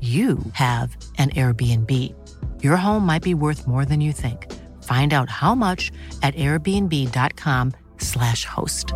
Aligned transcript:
you 0.00 0.38
have 0.52 0.96
an 1.18 1.30
Airbnb. 1.30 2.14
Your 2.62 2.76
home 2.76 3.04
might 3.04 3.22
be 3.22 3.34
worth 3.34 3.66
more 3.66 3.84
than 3.84 4.00
you 4.00 4.12
think. 4.12 4.46
Find 4.84 5.12
out 5.12 5.28
how 5.28 5.56
much 5.56 5.90
at 6.22 6.36
airbnb.com/slash 6.36 8.44
host. 8.44 8.94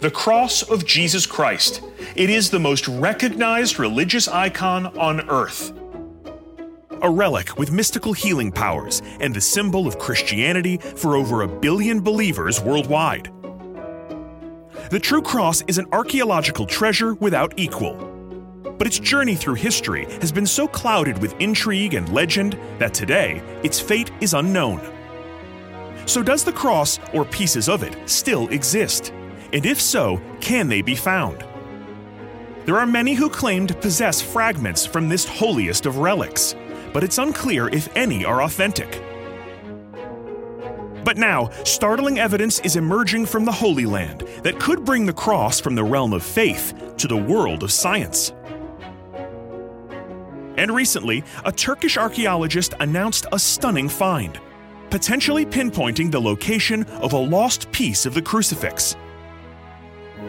The 0.00 0.10
cross 0.10 0.62
of 0.62 0.86
Jesus 0.86 1.26
Christ. 1.26 1.82
It 2.16 2.30
is 2.30 2.48
the 2.48 2.58
most 2.58 2.88
recognized 2.88 3.78
religious 3.78 4.28
icon 4.28 4.86
on 4.98 5.28
earth. 5.28 5.74
A 7.02 7.10
relic 7.10 7.58
with 7.58 7.70
mystical 7.70 8.14
healing 8.14 8.50
powers 8.50 9.02
and 9.20 9.34
the 9.34 9.42
symbol 9.42 9.86
of 9.86 9.98
Christianity 9.98 10.78
for 10.78 11.16
over 11.16 11.42
a 11.42 11.48
billion 11.48 12.00
believers 12.00 12.62
worldwide. 12.62 13.30
The 14.90 14.98
True 14.98 15.22
Cross 15.22 15.62
is 15.68 15.78
an 15.78 15.86
archaeological 15.92 16.66
treasure 16.66 17.14
without 17.14 17.54
equal. 17.56 17.94
But 18.76 18.88
its 18.88 18.98
journey 18.98 19.36
through 19.36 19.54
history 19.54 20.06
has 20.20 20.32
been 20.32 20.46
so 20.46 20.66
clouded 20.66 21.18
with 21.18 21.40
intrigue 21.40 21.94
and 21.94 22.12
legend 22.12 22.58
that 22.80 22.92
today 22.92 23.40
its 23.62 23.78
fate 23.78 24.10
is 24.20 24.34
unknown. 24.34 24.80
So, 26.06 26.24
does 26.24 26.42
the 26.42 26.52
cross, 26.52 26.98
or 27.14 27.24
pieces 27.24 27.68
of 27.68 27.84
it, 27.84 27.96
still 28.10 28.48
exist? 28.48 29.12
And 29.52 29.64
if 29.64 29.80
so, 29.80 30.20
can 30.40 30.66
they 30.66 30.82
be 30.82 30.96
found? 30.96 31.44
There 32.64 32.80
are 32.80 32.86
many 32.86 33.14
who 33.14 33.30
claim 33.30 33.68
to 33.68 33.74
possess 33.74 34.20
fragments 34.20 34.86
from 34.86 35.08
this 35.08 35.24
holiest 35.24 35.86
of 35.86 35.98
relics, 35.98 36.56
but 36.92 37.04
it's 37.04 37.18
unclear 37.18 37.68
if 37.68 37.88
any 37.96 38.24
are 38.24 38.42
authentic. 38.42 39.00
But 41.04 41.16
now, 41.16 41.50
startling 41.64 42.18
evidence 42.18 42.60
is 42.60 42.76
emerging 42.76 43.26
from 43.26 43.44
the 43.44 43.52
Holy 43.52 43.86
Land 43.86 44.20
that 44.42 44.60
could 44.60 44.84
bring 44.84 45.06
the 45.06 45.12
cross 45.12 45.60
from 45.60 45.74
the 45.74 45.84
realm 45.84 46.12
of 46.12 46.22
faith 46.22 46.74
to 46.98 47.08
the 47.08 47.16
world 47.16 47.62
of 47.62 47.72
science. 47.72 48.32
And 50.56 50.74
recently, 50.74 51.24
a 51.44 51.52
Turkish 51.52 51.96
archaeologist 51.96 52.74
announced 52.80 53.26
a 53.32 53.38
stunning 53.38 53.88
find, 53.88 54.38
potentially 54.90 55.46
pinpointing 55.46 56.10
the 56.10 56.20
location 56.20 56.84
of 57.00 57.14
a 57.14 57.18
lost 57.18 57.72
piece 57.72 58.04
of 58.04 58.12
the 58.12 58.20
crucifix. 58.20 58.96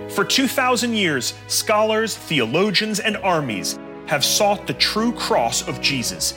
For 0.10 0.24
2,000 0.24 0.94
years, 0.94 1.34
scholars, 1.48 2.16
theologians, 2.16 3.02
and 3.02 3.18
armies 3.18 3.78
have 4.08 4.24
sought 4.24 4.68
the 4.68 4.74
true 4.74 5.12
cross 5.14 5.68
of 5.68 5.82
Jesus. 5.82 6.34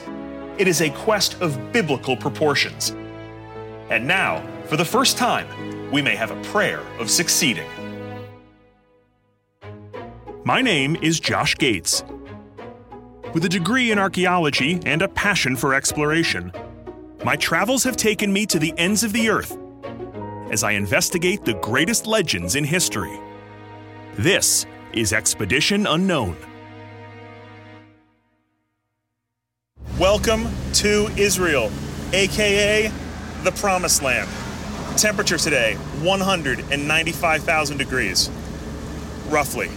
It 0.57 0.67
is 0.67 0.81
a 0.81 0.89
quest 0.89 1.41
of 1.41 1.71
biblical 1.71 2.17
proportions. 2.17 2.93
And 3.89 4.07
now, 4.07 4.43
for 4.65 4.77
the 4.77 4.85
first 4.85 5.15
time, 5.15 5.47
we 5.91 6.01
may 6.01 6.15
have 6.15 6.31
a 6.31 6.41
prayer 6.45 6.79
of 6.99 7.11
succeeding. 7.11 7.69
My 10.43 10.59
name 10.59 10.95
is 11.03 11.19
Josh 11.19 11.55
Gates. 11.55 12.03
With 13.33 13.45
a 13.45 13.49
degree 13.49 13.91
in 13.91 13.99
archaeology 13.99 14.79
and 14.87 15.03
a 15.03 15.07
passion 15.07 15.55
for 15.55 15.75
exploration, 15.75 16.51
my 17.23 17.35
travels 17.35 17.83
have 17.83 17.95
taken 17.95 18.33
me 18.33 18.47
to 18.47 18.57
the 18.57 18.73
ends 18.77 19.03
of 19.03 19.13
the 19.13 19.29
earth 19.29 19.55
as 20.49 20.63
I 20.63 20.71
investigate 20.71 21.45
the 21.45 21.53
greatest 21.55 22.07
legends 22.07 22.55
in 22.55 22.63
history. 22.63 23.19
This 24.15 24.65
is 24.93 25.13
Expedition 25.13 25.85
Unknown. 25.85 26.35
Welcome 29.99 30.47
to 30.73 31.07
Israel, 31.17 31.71
aka 32.13 32.91
the 33.45 33.51
Promised 33.51 34.01
Land. 34.01 34.27
Temperature 34.97 35.37
today 35.37 35.75
195,000 36.01 37.77
degrees, 37.77 38.29
roughly. 39.29 39.69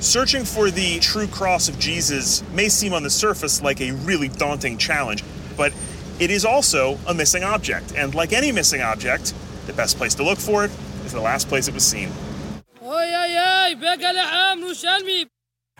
Searching 0.00 0.44
for 0.44 0.70
the 0.70 0.98
true 1.00 1.26
cross 1.26 1.70
of 1.70 1.78
Jesus 1.78 2.48
may 2.50 2.68
seem 2.68 2.92
on 2.92 3.02
the 3.02 3.10
surface 3.10 3.62
like 3.62 3.80
a 3.80 3.92
really 3.92 4.28
daunting 4.28 4.76
challenge, 4.76 5.24
but 5.56 5.72
it 6.20 6.30
is 6.30 6.44
also 6.44 6.98
a 7.06 7.14
missing 7.14 7.42
object. 7.42 7.94
And 7.96 8.14
like 8.14 8.34
any 8.34 8.52
missing 8.52 8.82
object, 8.82 9.32
the 9.66 9.72
best 9.72 9.96
place 9.96 10.14
to 10.16 10.22
look 10.22 10.38
for 10.38 10.66
it 10.66 10.70
is 11.06 11.12
the 11.12 11.20
last 11.20 11.48
place 11.48 11.66
it 11.66 11.74
was 11.74 11.84
seen. 11.84 12.10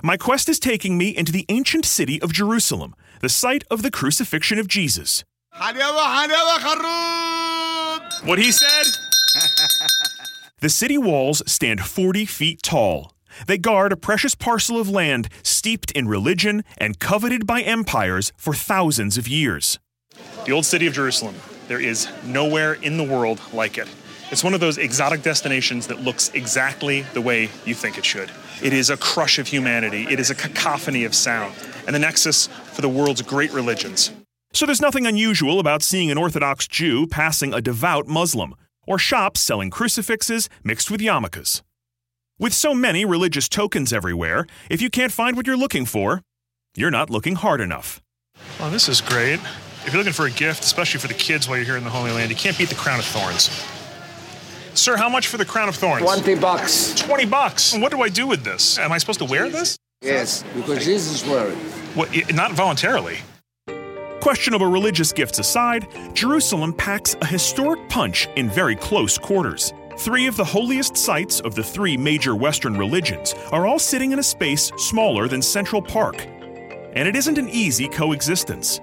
My 0.02 0.16
quest 0.16 0.48
is 0.48 0.58
taking 0.58 0.96
me 0.96 1.10
into 1.10 1.32
the 1.32 1.44
ancient 1.50 1.84
city 1.84 2.22
of 2.22 2.32
Jerusalem, 2.32 2.94
the 3.20 3.28
site 3.28 3.64
of 3.70 3.82
the 3.82 3.90
crucifixion 3.90 4.58
of 4.58 4.66
Jesus. 4.66 5.24
What 8.24 8.38
he 8.38 8.52
said? 8.52 8.86
the 10.60 10.68
city 10.68 10.96
walls 10.96 11.42
stand 11.50 11.80
40 11.80 12.26
feet 12.26 12.62
tall. 12.62 13.12
They 13.46 13.58
guard 13.58 13.92
a 13.92 13.96
precious 13.96 14.34
parcel 14.34 14.80
of 14.80 14.88
land 14.88 15.28
steeped 15.42 15.90
in 15.92 16.08
religion 16.08 16.64
and 16.76 16.98
coveted 16.98 17.46
by 17.46 17.62
empires 17.62 18.32
for 18.36 18.54
thousands 18.54 19.18
of 19.18 19.28
years. 19.28 19.78
The 20.46 20.52
old 20.52 20.64
city 20.64 20.86
of 20.86 20.94
Jerusalem. 20.94 21.34
There 21.66 21.80
is 21.80 22.08
nowhere 22.24 22.74
in 22.74 22.96
the 22.96 23.04
world 23.04 23.40
like 23.52 23.78
it. 23.78 23.88
It's 24.30 24.44
one 24.44 24.54
of 24.54 24.60
those 24.60 24.78
exotic 24.78 25.22
destinations 25.22 25.86
that 25.86 26.00
looks 26.00 26.30
exactly 26.34 27.02
the 27.14 27.20
way 27.20 27.50
you 27.64 27.74
think 27.74 27.98
it 27.98 28.04
should. 28.04 28.30
It 28.62 28.72
is 28.72 28.90
a 28.90 28.96
crush 28.96 29.38
of 29.38 29.46
humanity, 29.46 30.06
it 30.08 30.20
is 30.20 30.30
a 30.30 30.34
cacophony 30.34 31.04
of 31.04 31.14
sound, 31.14 31.54
and 31.86 31.94
the 31.94 31.98
nexus 31.98 32.46
for 32.46 32.82
the 32.82 32.88
world's 32.88 33.22
great 33.22 33.52
religions. 33.52 34.12
So 34.52 34.66
there's 34.66 34.80
nothing 34.80 35.06
unusual 35.06 35.60
about 35.60 35.82
seeing 35.82 36.10
an 36.10 36.18
Orthodox 36.18 36.66
Jew 36.66 37.06
passing 37.06 37.52
a 37.52 37.60
devout 37.60 38.06
Muslim, 38.08 38.54
or 38.86 38.98
shops 38.98 39.40
selling 39.40 39.70
crucifixes 39.70 40.48
mixed 40.64 40.90
with 40.90 41.00
yarmulkes. 41.00 41.62
With 42.38 42.54
so 42.54 42.72
many 42.74 43.04
religious 43.04 43.48
tokens 43.48 43.92
everywhere, 43.92 44.46
if 44.70 44.80
you 44.80 44.90
can't 44.90 45.12
find 45.12 45.36
what 45.36 45.46
you're 45.46 45.56
looking 45.56 45.84
for, 45.84 46.22
you're 46.76 46.90
not 46.90 47.10
looking 47.10 47.34
hard 47.34 47.60
enough. 47.60 48.00
Well, 48.58 48.70
this 48.70 48.88
is 48.88 49.00
great. 49.00 49.40
If 49.84 49.92
you're 49.92 49.98
looking 49.98 50.12
for 50.12 50.26
a 50.26 50.30
gift, 50.30 50.62
especially 50.64 51.00
for 51.00 51.08
the 51.08 51.14
kids 51.14 51.48
while 51.48 51.56
you're 51.56 51.66
here 51.66 51.76
in 51.76 51.84
the 51.84 51.90
Holy 51.90 52.10
Land, 52.10 52.30
you 52.30 52.36
can't 52.36 52.56
beat 52.56 52.68
the 52.68 52.74
Crown 52.74 52.98
of 52.98 53.04
Thorns. 53.04 53.50
Sir, 54.74 54.96
how 54.96 55.08
much 55.08 55.26
for 55.26 55.36
the 55.36 55.44
Crown 55.44 55.68
of 55.68 55.76
Thorns? 55.76 56.02
20 56.02 56.36
bucks. 56.36 56.94
20 56.94 57.26
bucks. 57.26 57.76
What 57.76 57.90
do 57.90 58.00
I 58.00 58.08
do 58.08 58.26
with 58.26 58.44
this? 58.44 58.78
Am 58.78 58.92
I 58.92 58.98
supposed 58.98 59.18
to 59.18 59.24
wear 59.24 59.48
this? 59.50 59.76
Yes, 60.00 60.44
because 60.54 60.84
Jesus 60.84 61.26
wore 61.26 61.48
it. 61.48 61.56
What, 61.94 62.34
not 62.34 62.52
voluntarily. 62.52 63.18
Questionable 64.28 64.66
religious 64.66 65.10
gifts 65.10 65.38
aside, 65.38 65.88
Jerusalem 66.12 66.74
packs 66.74 67.16
a 67.22 67.24
historic 67.24 67.88
punch 67.88 68.28
in 68.36 68.50
very 68.50 68.76
close 68.76 69.16
quarters. 69.16 69.72
Three 69.96 70.26
of 70.26 70.36
the 70.36 70.44
holiest 70.44 70.98
sites 70.98 71.40
of 71.40 71.54
the 71.54 71.62
three 71.62 71.96
major 71.96 72.36
Western 72.36 72.76
religions 72.76 73.34
are 73.52 73.66
all 73.66 73.78
sitting 73.78 74.12
in 74.12 74.18
a 74.18 74.22
space 74.22 74.70
smaller 74.76 75.28
than 75.28 75.40
Central 75.40 75.80
Park. 75.80 76.26
And 76.92 77.08
it 77.08 77.16
isn't 77.16 77.38
an 77.38 77.48
easy 77.48 77.88
coexistence. 77.88 78.82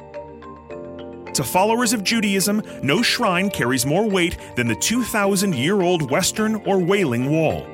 To 1.36 1.44
followers 1.44 1.94
of 1.94 2.03
Judaism, 2.03 2.63
no 2.81 3.03
shrine 3.03 3.51
carries 3.51 3.86
more 3.86 4.09
weight 4.09 4.39
than 4.56 4.65
the 4.65 4.75
2,000 4.75 5.53
year 5.53 5.83
old 5.83 6.09
Western 6.09 6.56
or 6.65 6.80
Wailing 6.80 7.30
Wall. 7.30 7.68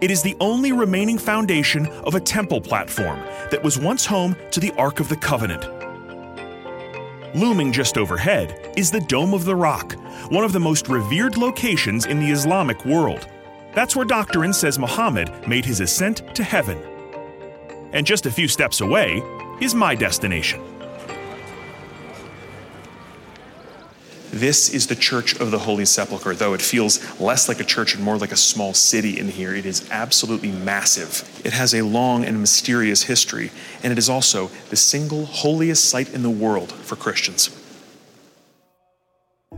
It 0.00 0.10
is 0.10 0.22
the 0.22 0.38
only 0.40 0.72
remaining 0.72 1.18
foundation 1.18 1.86
of 1.86 2.14
a 2.14 2.20
temple 2.20 2.62
platform 2.62 3.18
that 3.50 3.62
was 3.62 3.78
once 3.78 4.06
home 4.06 4.34
to 4.52 4.58
the 4.58 4.72
Ark 4.78 5.00
of 5.00 5.10
the 5.10 5.16
Covenant. 5.16 5.79
Looming 7.34 7.72
just 7.72 7.96
overhead 7.96 8.72
is 8.76 8.90
the 8.90 9.00
Dome 9.00 9.34
of 9.34 9.44
the 9.44 9.54
Rock, 9.54 9.92
one 10.30 10.42
of 10.44 10.52
the 10.52 10.58
most 10.58 10.88
revered 10.88 11.36
locations 11.36 12.06
in 12.06 12.18
the 12.18 12.30
Islamic 12.30 12.84
world. 12.84 13.28
That's 13.72 13.94
where 13.94 14.04
Doctrine 14.04 14.52
says 14.52 14.80
Muhammad 14.80 15.46
made 15.46 15.64
his 15.64 15.78
ascent 15.78 16.34
to 16.34 16.42
heaven. 16.42 16.78
And 17.92 18.04
just 18.04 18.26
a 18.26 18.32
few 18.32 18.48
steps 18.48 18.80
away 18.80 19.22
is 19.60 19.76
my 19.76 19.94
destination. 19.94 20.69
This 24.32 24.72
is 24.72 24.86
the 24.86 24.94
Church 24.94 25.34
of 25.40 25.50
the 25.50 25.58
Holy 25.58 25.84
Sepulchre, 25.84 26.36
though 26.36 26.54
it 26.54 26.62
feels 26.62 27.00
less 27.20 27.48
like 27.48 27.58
a 27.58 27.64
church 27.64 27.96
and 27.96 28.04
more 28.04 28.16
like 28.16 28.30
a 28.30 28.36
small 28.36 28.74
city 28.74 29.18
in 29.18 29.28
here. 29.28 29.54
It 29.56 29.66
is 29.66 29.88
absolutely 29.90 30.52
massive. 30.52 31.28
It 31.44 31.52
has 31.52 31.74
a 31.74 31.82
long 31.82 32.24
and 32.24 32.38
mysterious 32.38 33.02
history, 33.02 33.50
and 33.82 33.92
it 33.92 33.98
is 33.98 34.08
also 34.08 34.50
the 34.68 34.76
single 34.76 35.26
holiest 35.26 35.84
site 35.84 36.14
in 36.14 36.22
the 36.22 36.30
world 36.30 36.70
for 36.70 36.94
Christians. 36.94 37.50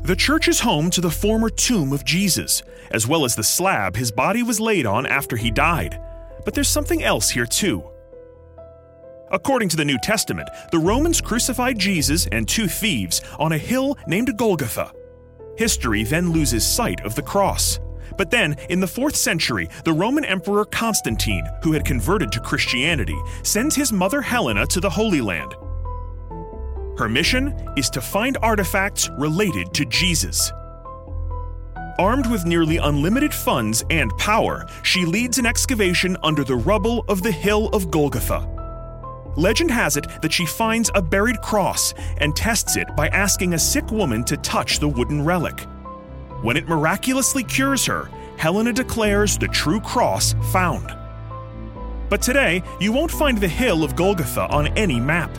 The 0.05 0.17
church 0.17 0.49
is 0.49 0.61
home 0.61 0.89
to 0.91 1.03
the 1.03 1.11
former 1.11 1.51
tomb 1.51 1.93
of 1.93 2.07
Jesus, 2.07 2.63
as 2.91 3.07
well 3.07 3.27
as 3.27 3.37
the 3.37 3.45
slab 3.45 3.97
his 3.97 4.11
body 4.11 4.43
was 4.43 4.59
laid 4.59 4.87
on 4.87 5.05
after 5.05 5.37
he 5.37 5.51
died. 5.51 6.01
But 6.47 6.55
there's 6.55 6.69
something 6.69 7.03
else 7.03 7.29
here, 7.29 7.47
too. 7.47 7.92
According 9.33 9.71
to 9.71 9.77
the 9.77 9.85
New 9.85 9.99
Testament, 9.99 10.51
the 10.71 10.79
Romans 10.79 11.23
crucified 11.23 11.79
Jesus 11.79 12.27
and 12.31 12.47
two 12.47 12.69
thieves 12.69 13.23
on 13.39 13.53
a 13.53 13.59
hill 13.59 13.97
named 14.07 14.37
Golgotha. 14.37 14.93
History 15.57 16.05
then 16.05 16.33
loses 16.33 16.67
sight 16.67 17.01
of 17.01 17.15
the 17.15 17.23
cross. 17.23 17.81
But 18.19 18.31
then, 18.31 18.57
in 18.69 18.81
the 18.81 18.87
4th 18.87 19.17
century, 19.17 19.71
the 19.85 19.93
Roman 19.93 20.27
Emperor 20.27 20.67
Constantine, 20.67 21.47
who 21.63 21.73
had 21.73 21.87
converted 21.87 22.31
to 22.33 22.41
Christianity, 22.41 23.17
sends 23.43 23.75
his 23.75 23.91
mother 23.91 24.21
Helena 24.21 24.67
to 24.67 24.81
the 24.81 24.91
Holy 24.91 25.23
Land. 25.23 25.55
Her 26.99 27.09
mission 27.09 27.55
is 27.75 27.89
to 27.91 28.03
find 28.03 28.37
artifacts 28.43 29.09
related 29.19 29.73
to 29.75 29.87
Jesus. 29.87 30.53
Armed 31.99 32.31
with 32.31 32.45
nearly 32.45 32.77
unlimited 32.77 33.33
funds 33.33 33.83
and 33.89 34.11
power, 34.19 34.67
she 34.83 35.07
leads 35.07 35.39
an 35.39 35.47
excavation 35.47 36.19
under 36.23 36.45
the 36.45 36.57
rubble 36.57 37.05
of 37.09 37.23
the 37.23 37.33
Hill 37.33 37.69
of 37.69 37.91
Golgotha. 37.91 38.52
Legend 39.37 39.71
has 39.71 39.97
it 39.97 40.07
that 40.21 40.33
she 40.33 40.45
finds 40.45 40.91
a 40.95 41.03
buried 41.03 41.41
cross 41.41 41.95
and 42.19 42.37
tests 42.37 42.77
it 42.77 42.95
by 42.95 43.09
asking 43.09 43.55
a 43.55 43.59
sick 43.59 43.91
woman 43.91 44.25
to 44.25 44.37
touch 44.39 44.79
the 44.79 44.89
wooden 44.89 45.25
relic. 45.25 45.61
When 46.43 46.57
it 46.57 46.69
miraculously 46.69 47.45
cures 47.45 47.87
her, 47.87 48.11
Helena 48.37 48.73
declares 48.73 49.39
the 49.39 49.49
true 49.49 49.81
cross 49.81 50.35
found. 50.53 50.95
But 52.11 52.21
today, 52.21 52.63
you 52.79 52.93
won't 52.93 53.11
find 53.11 53.39
the 53.39 53.49
hill 53.49 53.85
of 53.85 53.97
Golgotha 53.97 54.49
on 54.49 54.67
any 54.77 55.01
map. 55.01 55.35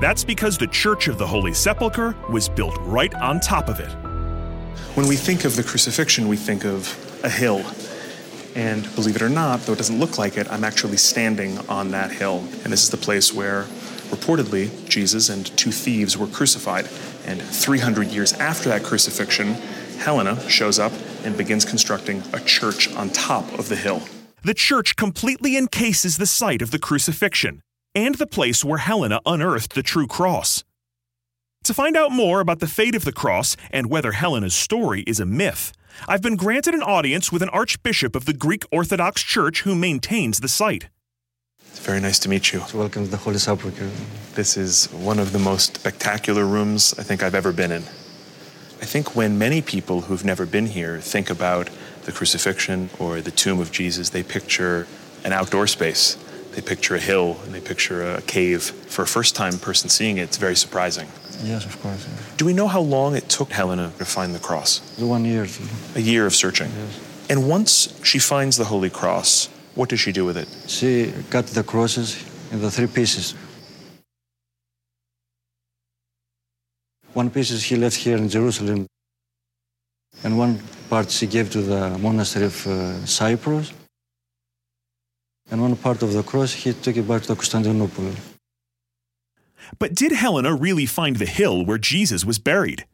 That's 0.00 0.22
because 0.22 0.56
the 0.56 0.68
Church 0.68 1.08
of 1.08 1.18
the 1.18 1.26
Holy 1.26 1.52
Sepulchre 1.52 2.14
was 2.30 2.48
built 2.48 2.76
right 2.82 3.12
on 3.14 3.40
top 3.40 3.68
of 3.68 3.80
it. 3.80 3.90
When 4.94 5.08
we 5.08 5.16
think 5.16 5.44
of 5.44 5.56
the 5.56 5.64
crucifixion, 5.64 6.28
we 6.28 6.36
think 6.36 6.64
of 6.64 6.86
a 7.24 7.30
hill 7.30 7.64
and 8.54 8.82
believe 8.94 9.16
it 9.16 9.22
or 9.22 9.28
not, 9.28 9.60
though 9.60 9.72
it 9.72 9.78
doesn't 9.78 9.98
look 9.98 10.18
like 10.18 10.36
it, 10.36 10.50
I'm 10.50 10.64
actually 10.64 10.96
standing 10.96 11.58
on 11.68 11.90
that 11.92 12.10
hill. 12.10 12.38
And 12.64 12.72
this 12.72 12.82
is 12.82 12.90
the 12.90 12.96
place 12.96 13.32
where, 13.32 13.62
reportedly, 14.10 14.88
Jesus 14.88 15.28
and 15.28 15.46
two 15.56 15.72
thieves 15.72 16.16
were 16.16 16.26
crucified. 16.26 16.88
And 17.26 17.40
300 17.40 18.08
years 18.08 18.32
after 18.34 18.68
that 18.68 18.82
crucifixion, 18.82 19.54
Helena 19.98 20.38
shows 20.48 20.78
up 20.78 20.92
and 21.24 21.36
begins 21.36 21.64
constructing 21.64 22.22
a 22.32 22.40
church 22.40 22.92
on 22.94 23.10
top 23.10 23.50
of 23.58 23.68
the 23.68 23.76
hill. 23.76 24.02
The 24.42 24.54
church 24.54 24.96
completely 24.96 25.56
encases 25.56 26.16
the 26.16 26.26
site 26.26 26.62
of 26.62 26.72
the 26.72 26.78
crucifixion 26.78 27.62
and 27.94 28.16
the 28.16 28.26
place 28.26 28.64
where 28.64 28.78
Helena 28.78 29.20
unearthed 29.24 29.74
the 29.74 29.82
true 29.82 30.06
cross. 30.06 30.64
To 31.64 31.74
find 31.74 31.96
out 31.96 32.10
more 32.10 32.40
about 32.40 32.58
the 32.58 32.66
fate 32.66 32.96
of 32.96 33.04
the 33.04 33.12
cross 33.12 33.56
and 33.70 33.88
whether 33.88 34.12
Helena's 34.12 34.54
story 34.54 35.02
is 35.02 35.20
a 35.20 35.26
myth, 35.26 35.72
I've 36.08 36.22
been 36.22 36.36
granted 36.36 36.74
an 36.74 36.82
audience 36.82 37.30
with 37.30 37.42
an 37.42 37.48
archbishop 37.50 38.16
of 38.16 38.24
the 38.24 38.32
Greek 38.32 38.64
Orthodox 38.70 39.22
Church 39.22 39.62
who 39.62 39.74
maintains 39.74 40.40
the 40.40 40.48
site. 40.48 40.88
It's 41.68 41.78
very 41.80 42.00
nice 42.00 42.18
to 42.20 42.28
meet 42.28 42.52
you. 42.52 42.62
Welcome 42.74 43.04
to 43.04 43.10
the 43.10 43.16
Holy 43.16 43.38
Sepulchre. 43.38 43.90
This 44.34 44.56
is 44.56 44.86
one 44.92 45.18
of 45.18 45.32
the 45.32 45.38
most 45.38 45.76
spectacular 45.76 46.44
rooms 46.44 46.94
I 46.98 47.02
think 47.02 47.22
I've 47.22 47.34
ever 47.34 47.52
been 47.52 47.72
in. 47.72 47.82
I 47.82 48.84
think 48.84 49.14
when 49.14 49.38
many 49.38 49.62
people 49.62 50.02
who've 50.02 50.24
never 50.24 50.44
been 50.44 50.66
here 50.66 50.98
think 50.98 51.30
about 51.30 51.70
the 52.04 52.12
crucifixion 52.12 52.90
or 52.98 53.20
the 53.20 53.30
tomb 53.30 53.60
of 53.60 53.70
Jesus, 53.70 54.10
they 54.10 54.22
picture 54.22 54.86
an 55.24 55.32
outdoor 55.32 55.66
space. 55.66 56.16
They 56.52 56.60
picture 56.60 56.96
a 56.96 57.00
hill 57.00 57.38
and 57.44 57.54
they 57.54 57.60
picture 57.60 58.16
a 58.16 58.20
cave. 58.22 58.62
For 58.62 59.02
a 59.02 59.06
first 59.06 59.34
time 59.34 59.58
person 59.58 59.88
seeing 59.88 60.18
it, 60.18 60.22
it's 60.22 60.36
very 60.36 60.56
surprising. 60.56 61.08
Yes, 61.42 61.64
of 61.64 61.80
course. 61.82 62.06
Do 62.36 62.44
we 62.44 62.52
know 62.52 62.68
how 62.68 62.80
long 62.80 63.16
it 63.16 63.28
took 63.28 63.50
Helena 63.50 63.92
to 63.98 64.04
find 64.04 64.34
the 64.34 64.38
cross? 64.38 64.80
One 64.98 65.24
year. 65.24 65.46
A 65.96 66.00
year 66.00 66.26
of 66.26 66.34
searching. 66.34 66.68
Yes. 66.68 67.00
And 67.28 67.48
once 67.48 67.98
she 68.04 68.18
finds 68.18 68.56
the 68.56 68.64
Holy 68.64 68.90
Cross, 68.90 69.48
what 69.74 69.88
does 69.88 70.00
she 70.00 70.12
do 70.12 70.24
with 70.24 70.36
it? 70.36 70.48
She 70.68 71.12
cut 71.30 71.46
the 71.46 71.62
crosses 71.62 72.22
into 72.52 72.70
three 72.70 72.86
pieces. 72.86 73.34
One 77.14 77.30
piece 77.30 77.58
she 77.60 77.76
left 77.76 77.96
here 77.96 78.16
in 78.16 78.28
Jerusalem, 78.28 78.86
and 80.24 80.38
one 80.38 80.60
part 80.88 81.10
she 81.10 81.26
gave 81.26 81.50
to 81.50 81.60
the 81.60 81.98
monastery 81.98 82.46
of 82.46 82.66
uh, 82.66 83.04
Cyprus, 83.04 83.72
and 85.50 85.60
one 85.60 85.76
part 85.76 86.02
of 86.02 86.12
the 86.12 86.22
cross 86.22 86.52
he 86.52 86.72
took 86.72 86.96
it 86.96 87.06
back 87.06 87.22
to 87.22 87.34
Constantinople. 87.34 88.12
But 89.78 89.94
did 89.94 90.12
Helena 90.12 90.54
really 90.54 90.86
find 90.86 91.16
the 91.16 91.26
hill 91.26 91.64
where 91.64 91.78
Jesus 91.78 92.24
was 92.24 92.38
buried? 92.38 92.86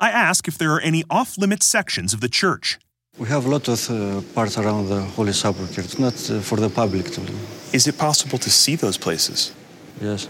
I 0.00 0.10
ask 0.10 0.46
if 0.46 0.56
there 0.58 0.72
are 0.74 0.80
any 0.80 1.04
off 1.10 1.36
limits 1.38 1.66
sections 1.66 2.12
of 2.12 2.20
the 2.20 2.28
church. 2.28 2.78
We 3.18 3.26
have 3.28 3.46
a 3.46 3.48
lot 3.48 3.68
of 3.68 3.90
uh, 3.90 4.22
parts 4.34 4.56
around 4.58 4.88
the 4.88 5.00
Holy 5.00 5.32
Sepulchre. 5.32 5.80
It's 5.80 5.98
not 5.98 6.14
uh, 6.30 6.40
for 6.40 6.56
the 6.56 6.70
public 6.70 7.06
to. 7.12 7.20
Is 7.72 7.88
it 7.88 7.98
possible 7.98 8.38
to 8.38 8.50
see 8.50 8.76
those 8.76 8.96
places? 8.96 9.52
Yes. 10.00 10.28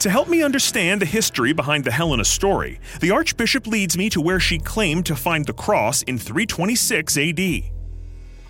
To 0.00 0.10
help 0.10 0.28
me 0.28 0.42
understand 0.42 1.00
the 1.00 1.06
history 1.06 1.52
behind 1.52 1.84
the 1.84 1.92
Helena 1.92 2.24
story, 2.24 2.80
the 3.00 3.12
Archbishop 3.12 3.66
leads 3.66 3.96
me 3.96 4.10
to 4.10 4.20
where 4.20 4.40
she 4.40 4.58
claimed 4.58 5.06
to 5.06 5.16
find 5.16 5.46
the 5.46 5.52
cross 5.52 6.02
in 6.02 6.18
326 6.18 7.16
AD. 7.16 7.62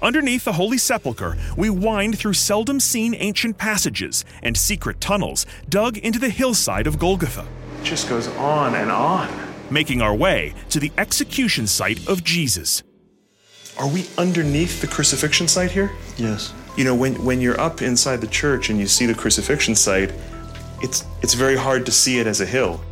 Underneath 0.02 0.44
the 0.44 0.54
Holy 0.54 0.78
Sepulchre, 0.78 1.38
we 1.56 1.70
wind 1.70 2.18
through 2.18 2.32
seldom 2.32 2.80
seen 2.80 3.14
ancient 3.14 3.56
passages 3.56 4.24
and 4.42 4.56
secret 4.56 5.00
tunnels 5.00 5.46
dug 5.68 5.96
into 5.96 6.18
the 6.18 6.28
hillside 6.28 6.88
of 6.88 6.98
Golgotha. 6.98 7.46
It 7.80 7.84
just 7.84 8.08
goes 8.08 8.26
on 8.26 8.74
and 8.74 8.90
on, 8.90 9.30
making 9.70 10.02
our 10.02 10.12
way 10.12 10.54
to 10.70 10.80
the 10.80 10.90
execution 10.98 11.68
site 11.68 12.08
of 12.08 12.24
Jesus. 12.24 12.82
Are 13.78 13.86
we 13.86 14.08
underneath 14.18 14.80
the 14.80 14.88
crucifixion 14.88 15.46
site 15.46 15.70
here? 15.70 15.92
Yes. 16.16 16.52
You 16.76 16.82
know, 16.82 16.96
when, 16.96 17.24
when 17.24 17.40
you're 17.40 17.60
up 17.60 17.80
inside 17.80 18.20
the 18.20 18.26
church 18.26 18.70
and 18.70 18.80
you 18.80 18.88
see 18.88 19.06
the 19.06 19.14
crucifixion 19.14 19.76
site, 19.76 20.12
it's, 20.82 21.04
it's 21.22 21.34
very 21.34 21.56
hard 21.56 21.86
to 21.86 21.92
see 21.92 22.18
it 22.18 22.26
as 22.26 22.40
a 22.40 22.46
hill. 22.46 22.82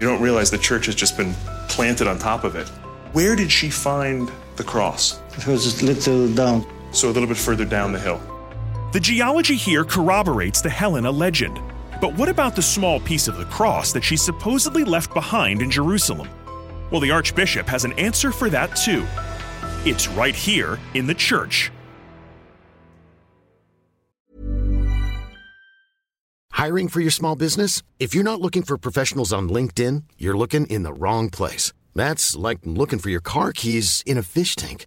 You 0.00 0.06
don't 0.06 0.22
realize 0.22 0.48
the 0.48 0.58
church 0.58 0.86
has 0.86 0.94
just 0.94 1.16
been 1.16 1.34
planted 1.68 2.06
on 2.06 2.20
top 2.20 2.44
of 2.44 2.54
it. 2.54 2.68
Where 3.14 3.34
did 3.34 3.50
she 3.50 3.68
find 3.68 4.30
the 4.54 4.64
cross? 4.64 5.21
It 5.36 5.46
was 5.46 5.82
a 5.82 5.86
little 5.86 6.32
down. 6.34 6.66
So 6.92 7.08
a 7.08 7.12
little 7.12 7.28
bit 7.28 7.38
further 7.38 7.64
down 7.64 7.92
the 7.92 7.98
hill. 7.98 8.20
The 8.92 9.00
geology 9.00 9.56
here 9.56 9.84
corroborates 9.84 10.60
the 10.60 10.68
Helena 10.68 11.10
legend. 11.10 11.58
But 12.00 12.14
what 12.14 12.28
about 12.28 12.54
the 12.54 12.62
small 12.62 13.00
piece 13.00 13.28
of 13.28 13.38
the 13.38 13.46
cross 13.46 13.92
that 13.92 14.04
she 14.04 14.16
supposedly 14.16 14.84
left 14.84 15.14
behind 15.14 15.62
in 15.62 15.70
Jerusalem? 15.70 16.28
Well, 16.90 17.00
the 17.00 17.10
Archbishop 17.10 17.66
has 17.68 17.84
an 17.84 17.92
answer 17.94 18.30
for 18.30 18.50
that 18.50 18.76
too. 18.76 19.06
It's 19.86 20.08
right 20.08 20.34
here 20.34 20.78
in 20.92 21.06
the 21.06 21.14
church. 21.14 21.70
Hiring 26.50 26.88
for 26.88 27.00
your 27.00 27.10
small 27.10 27.34
business? 27.34 27.82
If 27.98 28.14
you're 28.14 28.22
not 28.22 28.40
looking 28.40 28.62
for 28.62 28.76
professionals 28.76 29.32
on 29.32 29.48
LinkedIn, 29.48 30.04
you're 30.18 30.36
looking 30.36 30.66
in 30.66 30.82
the 30.82 30.92
wrong 30.92 31.30
place. 31.30 31.72
That's 31.94 32.36
like 32.36 32.58
looking 32.64 32.98
for 32.98 33.10
your 33.10 33.20
car 33.20 33.52
keys 33.52 34.02
in 34.06 34.18
a 34.18 34.22
fish 34.22 34.54
tank. 34.54 34.86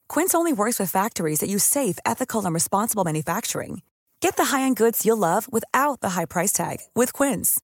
Quince 0.11 0.35
only 0.35 0.51
works 0.51 0.77
with 0.77 0.91
factories 0.91 1.39
that 1.39 1.47
use 1.47 1.63
safe, 1.63 1.97
ethical, 2.05 2.43
and 2.43 2.53
responsible 2.53 3.05
manufacturing. 3.05 3.81
Get 4.19 4.35
the 4.35 4.43
high-end 4.43 4.75
goods 4.75 5.05
you'll 5.05 5.15
love 5.15 5.47
without 5.53 6.01
the 6.01 6.09
high 6.09 6.25
price 6.25 6.51
tag 6.51 6.79
with 6.93 7.13
Quince. 7.13 7.61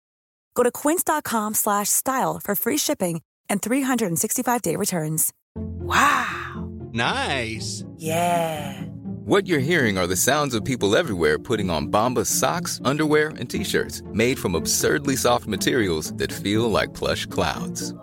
Go 0.55 0.63
to 0.63 0.71
quince.com/style 0.71 2.39
for 2.41 2.55
free 2.55 2.77
shipping 2.77 3.21
and 3.49 3.61
365-day 3.61 4.77
returns. 4.77 5.33
Wow. 5.57 6.69
Nice. 6.93 7.83
Yeah. 7.97 8.81
What 9.25 9.45
you're 9.45 9.67
hearing 9.71 9.97
are 9.97 10.07
the 10.07 10.15
sounds 10.15 10.55
of 10.55 10.63
people 10.63 10.95
everywhere 10.95 11.37
putting 11.37 11.69
on 11.69 11.91
Bombas 11.91 12.27
socks, 12.27 12.79
underwear, 12.85 13.33
and 13.39 13.49
t-shirts 13.49 14.03
made 14.13 14.39
from 14.39 14.55
absurdly 14.55 15.17
soft 15.17 15.47
materials 15.47 16.13
that 16.13 16.31
feel 16.31 16.71
like 16.71 16.93
plush 16.93 17.25
clouds. 17.25 17.93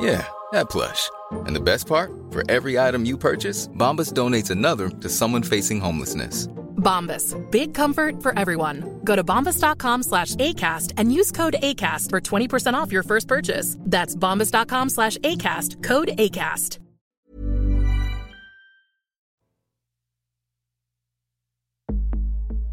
Yeah, 0.00 0.26
that 0.52 0.70
plush. 0.70 1.10
And 1.46 1.56
the 1.56 1.60
best 1.60 1.86
part? 1.86 2.10
For 2.30 2.42
every 2.50 2.78
item 2.78 3.04
you 3.04 3.18
purchase, 3.18 3.68
Bombas 3.68 4.12
donates 4.12 4.50
another 4.50 4.88
to 4.88 5.08
someone 5.08 5.42
facing 5.42 5.80
homelessness. 5.80 6.48
Bombas. 6.76 7.34
Big 7.50 7.74
comfort 7.74 8.22
for 8.22 8.36
everyone. 8.38 9.00
Go 9.04 9.16
to 9.16 9.24
bombas.com 9.24 10.02
slash 10.02 10.34
ACAST 10.36 10.92
and 10.96 11.12
use 11.12 11.30
code 11.30 11.56
ACAST 11.62 12.10
for 12.10 12.20
20% 12.20 12.74
off 12.74 12.92
your 12.92 13.04
first 13.04 13.28
purchase. 13.28 13.76
That's 13.80 14.14
bombas.com 14.16 14.88
slash 14.90 15.16
ACAST. 15.18 15.82
Code 15.82 16.08
ACAST. 16.18 16.78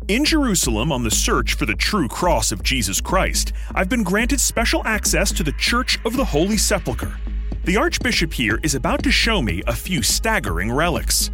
In 0.10 0.26
Jerusalem, 0.26 0.92
on 0.92 1.04
the 1.04 1.12
search 1.12 1.54
for 1.54 1.68
the 1.68 1.76
true 1.76 2.08
cross 2.08 2.52
of 2.52 2.64
Jesus 2.64 3.00
Christ, 3.00 3.54
I've 3.76 3.90
been 3.90 4.02
granted 4.02 4.40
special 4.40 4.82
access 4.84 5.32
to 5.34 5.44
the 5.44 5.52
Church 5.52 6.00
of 6.04 6.18
the 6.18 6.26
Holy 6.26 6.58
Sepulchre. 6.58 7.16
The 7.66 7.78
Archbishop 7.78 8.34
here 8.34 8.60
is 8.64 8.74
about 8.74 9.04
to 9.04 9.12
show 9.12 9.42
me 9.42 9.62
a 9.68 9.74
few 9.74 10.02
staggering 10.02 10.72
relics. 10.72 11.30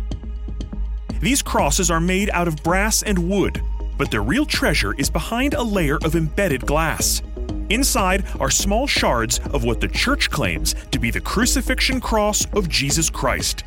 These 1.22 1.42
crosses 1.42 1.92
are 1.92 2.00
made 2.00 2.30
out 2.32 2.48
of 2.48 2.62
brass 2.64 3.04
and 3.04 3.30
wood, 3.30 3.62
but 3.98 4.12
their 4.12 4.24
real 4.24 4.46
treasure 4.46 4.94
is 4.98 5.10
behind 5.10 5.54
a 5.54 5.62
layer 5.62 5.98
of 6.04 6.16
embedded 6.16 6.66
glass. 6.66 7.22
Inside 7.70 8.26
are 8.40 8.50
small 8.50 8.88
shards 8.88 9.40
of 9.54 9.64
what 9.64 9.80
the 9.80 9.88
Church 9.88 10.30
claims 10.30 10.76
to 10.92 11.00
be 11.00 11.12
the 11.12 11.22
crucifixion 11.22 12.02
cross 12.02 12.46
of 12.54 12.70
Jesus 12.70 13.10
Christ. 13.10 13.64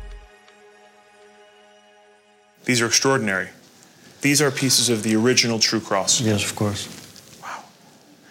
These 2.65 2.81
are 2.81 2.87
extraordinary. 2.87 3.49
These 4.21 4.41
are 4.41 4.51
pieces 4.51 4.89
of 4.89 5.03
the 5.03 5.15
original 5.15 5.59
true 5.59 5.79
cross. 5.79 6.21
Yes, 6.21 6.43
of 6.43 6.55
course. 6.55 7.39
Wow. 7.41 7.63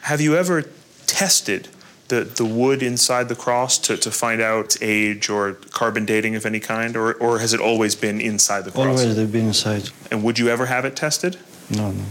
Have 0.03 0.21
you 0.21 0.37
ever 0.37 0.65
tested 1.07 1.69
the, 2.09 2.25
the 2.25 2.45
wood 2.45 2.83
inside 2.83 3.29
the 3.29 3.37
cross 3.37 3.79
to, 3.79 3.97
to 3.97 4.11
find 4.11 4.41
out 4.41 4.77
age 4.81 5.29
or 5.29 5.55
carbon 5.71 6.05
dating 6.05 6.35
of 6.37 6.45
any 6.47 6.61
kind, 6.61 6.97
or, 6.97 7.15
or 7.15 7.39
has 7.39 7.53
it 7.55 7.61
always 7.61 7.95
been 7.95 8.21
inside 8.21 8.65
the 8.65 8.71
cross? 8.71 8.87
Always 8.87 9.17
they've 9.17 9.31
been 9.31 9.47
inside. 9.47 9.91
And 10.11 10.23
would 10.25 10.39
you 10.39 10.49
ever 10.49 10.67
have 10.67 10.85
it 10.85 10.97
tested? 10.97 11.39
No, 11.71 11.93
no. 11.93 12.05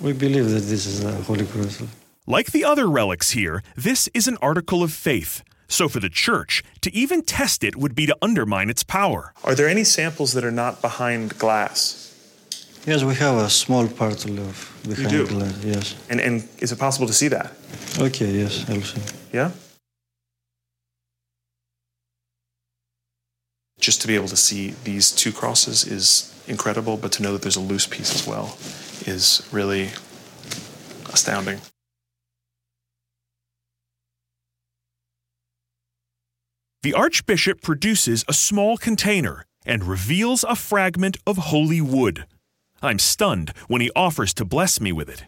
We 0.00 0.12
believe 0.12 0.50
that 0.50 0.60
this 0.60 0.86
is 0.86 1.02
the 1.02 1.12
Holy 1.12 1.46
Cross. 1.46 1.82
Like 2.26 2.52
the 2.52 2.64
other 2.64 2.88
relics 2.88 3.32
here, 3.32 3.62
this 3.76 4.08
is 4.14 4.26
an 4.26 4.36
article 4.40 4.82
of 4.82 4.92
faith. 4.92 5.42
So 5.68 5.88
for 5.88 6.00
the 6.00 6.10
church, 6.10 6.62
to 6.82 6.94
even 6.94 7.22
test 7.22 7.64
it 7.64 7.76
would 7.76 7.94
be 7.94 8.06
to 8.06 8.16
undermine 8.20 8.68
its 8.68 8.82
power. 8.82 9.32
Are 9.44 9.54
there 9.54 9.68
any 9.68 9.84
samples 9.84 10.32
that 10.32 10.44
are 10.44 10.50
not 10.50 10.82
behind 10.82 11.38
glass? 11.38 12.11
Yes, 12.84 13.04
we 13.04 13.14
have 13.14 13.36
a 13.36 13.48
small 13.48 13.86
part 13.86 14.24
of 14.24 14.82
behind 14.82 15.10
do? 15.10 15.26
glass. 15.26 15.64
Yes. 15.64 15.94
And, 16.10 16.20
and 16.20 16.48
is 16.58 16.72
it 16.72 16.80
possible 16.80 17.06
to 17.06 17.12
see 17.12 17.28
that? 17.28 17.52
Okay. 17.98 18.30
Yes, 18.32 18.68
I'll 18.68 18.80
see. 18.80 19.00
Yeah? 19.32 19.52
Just 23.78 24.00
to 24.02 24.08
be 24.08 24.16
able 24.16 24.28
to 24.28 24.36
see 24.36 24.74
these 24.82 25.12
two 25.12 25.30
crosses 25.30 25.84
is 25.84 26.34
incredible, 26.48 26.96
but 26.96 27.12
to 27.12 27.22
know 27.22 27.32
that 27.32 27.42
there's 27.42 27.56
a 27.56 27.60
loose 27.60 27.86
piece 27.86 28.14
as 28.14 28.26
well 28.26 28.56
is 29.06 29.48
really 29.52 29.90
astounding. 31.12 31.60
The 36.82 36.94
Archbishop 36.94 37.62
produces 37.62 38.24
a 38.26 38.32
small 38.32 38.76
container 38.76 39.44
and 39.64 39.84
reveals 39.84 40.42
a 40.42 40.56
fragment 40.56 41.16
of 41.28 41.36
holy 41.36 41.80
wood. 41.80 42.26
I'm 42.82 42.98
stunned 42.98 43.52
when 43.68 43.80
he 43.80 43.90
offers 43.94 44.34
to 44.34 44.44
bless 44.44 44.80
me 44.80 44.92
with 44.92 45.08
it. 45.08 45.24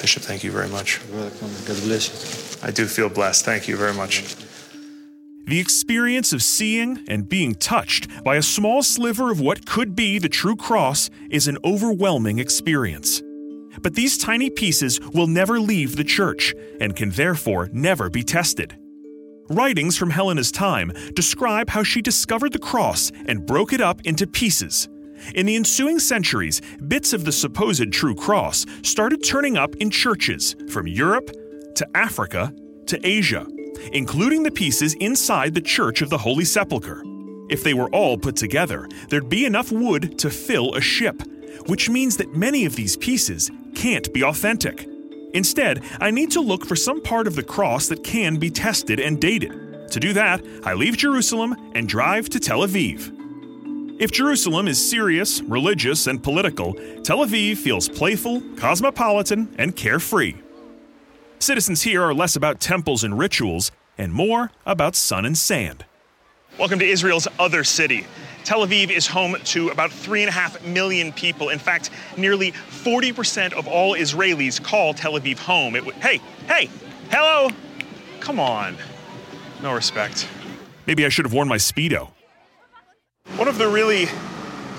Bishop, 0.00 0.22
thank 0.22 0.44
you 0.44 0.52
very 0.52 0.68
much. 0.68 1.00
Welcome. 1.12 1.50
God 1.66 1.82
bless 1.82 2.60
you. 2.62 2.66
I 2.66 2.70
do 2.70 2.86
feel 2.86 3.08
blessed. 3.08 3.44
Thank 3.44 3.68
you 3.68 3.76
very 3.76 3.94
much. 3.94 4.36
The 5.46 5.60
experience 5.60 6.32
of 6.32 6.42
seeing 6.42 7.04
and 7.08 7.28
being 7.28 7.54
touched 7.54 8.24
by 8.24 8.36
a 8.36 8.42
small 8.42 8.82
sliver 8.82 9.30
of 9.30 9.40
what 9.40 9.66
could 9.66 9.94
be 9.94 10.18
the 10.18 10.28
true 10.28 10.56
cross 10.56 11.08
is 11.30 11.46
an 11.46 11.58
overwhelming 11.64 12.38
experience. 12.38 13.22
But 13.80 13.94
these 13.94 14.18
tiny 14.18 14.50
pieces 14.50 15.00
will 15.00 15.26
never 15.26 15.60
leave 15.60 15.96
the 15.96 16.04
church 16.04 16.54
and 16.80 16.96
can 16.96 17.10
therefore 17.10 17.68
never 17.72 18.10
be 18.10 18.22
tested. 18.22 18.76
Writings 19.48 19.96
from 19.96 20.10
Helena's 20.10 20.50
time 20.50 20.92
describe 21.14 21.70
how 21.70 21.84
she 21.84 22.02
discovered 22.02 22.52
the 22.52 22.58
cross 22.58 23.12
and 23.26 23.46
broke 23.46 23.72
it 23.72 23.80
up 23.80 24.00
into 24.02 24.26
pieces. 24.26 24.88
In 25.36 25.46
the 25.46 25.54
ensuing 25.54 26.00
centuries, 26.00 26.60
bits 26.88 27.12
of 27.12 27.24
the 27.24 27.30
supposed 27.30 27.92
true 27.92 28.14
cross 28.14 28.66
started 28.82 29.22
turning 29.22 29.56
up 29.56 29.76
in 29.76 29.88
churches 29.88 30.56
from 30.68 30.88
Europe 30.88 31.30
to 31.76 31.86
Africa 31.94 32.52
to 32.86 33.06
Asia, 33.06 33.46
including 33.92 34.42
the 34.42 34.50
pieces 34.50 34.94
inside 34.94 35.54
the 35.54 35.60
Church 35.60 36.02
of 36.02 36.10
the 36.10 36.18
Holy 36.18 36.44
Sepulchre. 36.44 37.04
If 37.48 37.62
they 37.62 37.74
were 37.74 37.90
all 37.90 38.18
put 38.18 38.34
together, 38.34 38.88
there'd 39.10 39.28
be 39.28 39.46
enough 39.46 39.70
wood 39.70 40.18
to 40.18 40.28
fill 40.28 40.74
a 40.74 40.80
ship, 40.80 41.22
which 41.66 41.88
means 41.88 42.16
that 42.16 42.34
many 42.34 42.64
of 42.64 42.74
these 42.74 42.96
pieces 42.96 43.50
can't 43.76 44.12
be 44.12 44.24
authentic. 44.24 44.88
Instead, 45.36 45.84
I 46.00 46.10
need 46.10 46.30
to 46.30 46.40
look 46.40 46.64
for 46.64 46.74
some 46.74 47.02
part 47.02 47.26
of 47.26 47.36
the 47.36 47.42
cross 47.42 47.88
that 47.88 48.02
can 48.02 48.38
be 48.38 48.48
tested 48.48 48.98
and 48.98 49.20
dated. 49.20 49.90
To 49.90 50.00
do 50.00 50.14
that, 50.14 50.42
I 50.64 50.72
leave 50.72 50.96
Jerusalem 50.96 51.54
and 51.74 51.86
drive 51.86 52.30
to 52.30 52.40
Tel 52.40 52.60
Aviv. 52.60 53.12
If 54.00 54.12
Jerusalem 54.12 54.66
is 54.66 54.90
serious, 54.90 55.42
religious, 55.42 56.06
and 56.06 56.22
political, 56.22 56.72
Tel 57.02 57.18
Aviv 57.18 57.58
feels 57.58 57.86
playful, 57.86 58.40
cosmopolitan, 58.56 59.54
and 59.58 59.76
carefree. 59.76 60.36
Citizens 61.38 61.82
here 61.82 62.02
are 62.02 62.14
less 62.14 62.34
about 62.34 62.58
temples 62.58 63.04
and 63.04 63.18
rituals 63.18 63.70
and 63.98 64.14
more 64.14 64.52
about 64.64 64.96
sun 64.96 65.26
and 65.26 65.36
sand. 65.36 65.84
Welcome 66.58 66.78
to 66.78 66.86
Israel's 66.86 67.28
other 67.38 67.62
city. 67.62 68.06
Tel 68.46 68.64
Aviv 68.64 68.90
is 68.90 69.08
home 69.08 69.36
to 69.42 69.70
about 69.70 69.90
3.5 69.90 70.72
million 70.72 71.12
people. 71.12 71.48
In 71.48 71.58
fact, 71.58 71.90
nearly 72.16 72.52
40% 72.52 73.52
of 73.54 73.66
all 73.66 73.96
Israelis 73.96 74.62
call 74.62 74.94
Tel 74.94 75.14
Aviv 75.14 75.38
home. 75.38 75.74
It 75.74 75.80
w- 75.80 76.00
hey, 76.00 76.20
hey, 76.46 76.70
hello! 77.10 77.50
Come 78.20 78.38
on. 78.38 78.76
No 79.64 79.74
respect. 79.74 80.28
Maybe 80.86 81.04
I 81.04 81.08
should 81.08 81.24
have 81.24 81.32
worn 81.32 81.48
my 81.48 81.56
Speedo. 81.56 82.10
One 83.34 83.48
of 83.48 83.58
the 83.58 83.66
really 83.66 84.06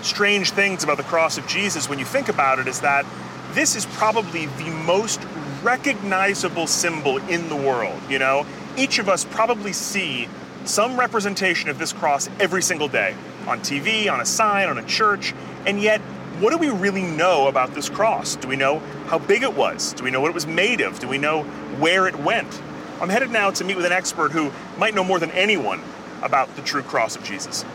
strange 0.01 0.51
things 0.51 0.85
about 0.85 0.95
the 0.95 1.03
cross 1.03 1.37
of 1.37 1.45
Jesus, 1.45 1.89
when 1.89 1.99
you 1.99 2.05
think 2.05 2.29
about 2.29 2.59
it, 2.59 2.67
is 2.69 2.79
that 2.79 3.05
this 3.51 3.75
is 3.75 3.85
probably 3.87 4.45
the 4.45 4.69
most 4.85 5.19
recognizable 5.61 6.67
symbol 6.67 7.17
in 7.27 7.49
the 7.49 7.57
world. 7.57 7.99
You 8.09 8.19
know, 8.19 8.45
each 8.77 8.97
of 8.97 9.09
us 9.09 9.25
probably 9.25 9.73
see 9.73 10.29
some 10.67 10.99
representation 10.99 11.69
of 11.69 11.79
this 11.79 11.93
cross 11.93 12.29
every 12.39 12.61
single 12.61 12.87
day 12.87 13.15
on 13.47 13.59
TV, 13.59 14.11
on 14.11 14.19
a 14.19 14.25
sign, 14.25 14.69
on 14.69 14.77
a 14.77 14.85
church, 14.85 15.33
and 15.65 15.81
yet 15.81 16.01
what 16.39 16.51
do 16.51 16.57
we 16.57 16.69
really 16.69 17.01
know 17.01 17.47
about 17.47 17.73
this 17.73 17.89
cross? 17.89 18.35
Do 18.35 18.47
we 18.47 18.55
know 18.55 18.79
how 19.07 19.17
big 19.17 19.41
it 19.41 19.55
was? 19.55 19.93
Do 19.93 20.03
we 20.03 20.11
know 20.11 20.21
what 20.21 20.29
it 20.29 20.35
was 20.35 20.45
made 20.45 20.81
of? 20.81 20.99
Do 20.99 21.07
we 21.07 21.17
know 21.17 21.43
where 21.79 22.07
it 22.07 22.15
went? 22.17 22.61
I'm 23.01 23.09
headed 23.09 23.31
now 23.31 23.49
to 23.51 23.63
meet 23.63 23.75
with 23.75 23.85
an 23.85 23.91
expert 23.91 24.31
who 24.31 24.51
might 24.77 24.93
know 24.93 25.03
more 25.03 25.19
than 25.19 25.31
anyone 25.31 25.81
about 26.21 26.55
the 26.55 26.61
true 26.61 26.83
cross 26.83 27.15
of 27.15 27.23
Jesus. 27.23 27.65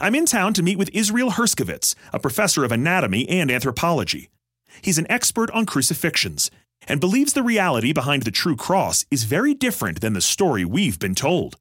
I'm 0.00 0.14
in 0.14 0.26
town 0.26 0.54
to 0.54 0.62
meet 0.62 0.78
with 0.78 0.90
Israel 0.92 1.32
Hershkovitz, 1.32 1.94
a 2.12 2.18
professor 2.18 2.64
of 2.64 2.72
anatomy 2.72 3.28
and 3.28 3.50
anthropology. 3.50 4.28
He's 4.80 4.98
an 4.98 5.10
expert 5.10 5.50
on 5.50 5.66
crucifixions 5.66 6.50
and 6.86 7.00
believes 7.00 7.32
the 7.32 7.42
reality 7.42 7.92
behind 7.92 8.22
the 8.22 8.30
true 8.30 8.56
cross 8.56 9.04
is 9.10 9.24
very 9.24 9.54
different 9.54 10.00
than 10.00 10.12
the 10.12 10.20
story 10.20 10.64
we've 10.64 10.98
been 10.98 11.14
told. 11.14 11.56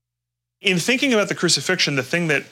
In 0.62 0.80
thinking 0.80 1.14
about 1.14 1.30
the 1.30 1.36
crucifixion, 1.36 1.96
the 1.96 2.04
thing 2.04 2.30
that 2.30 2.44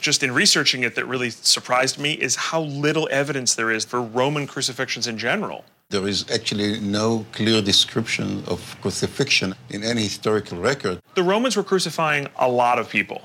just 0.00 0.24
in 0.24 0.32
researching 0.32 0.82
it 0.82 0.96
that 0.96 1.06
really 1.06 1.30
surprised 1.30 2.00
me 2.00 2.12
is 2.12 2.34
how 2.34 2.62
little 2.62 3.08
evidence 3.12 3.54
there 3.54 3.70
is 3.70 3.84
for 3.84 4.02
Roman 4.02 4.48
crucifixions 4.48 5.06
in 5.06 5.16
general. 5.16 5.64
There 5.90 6.08
is 6.08 6.28
actually 6.32 6.80
no 6.80 7.24
clear 7.30 7.62
description 7.62 8.42
of 8.48 8.76
crucifixion 8.80 9.54
in 9.70 9.84
any 9.84 10.02
historical 10.02 10.58
record. 10.58 10.98
The 11.14 11.22
Romans 11.22 11.56
were 11.56 11.62
crucifying 11.62 12.26
a 12.38 12.48
lot 12.48 12.80
of 12.80 12.88
people. 12.88 13.22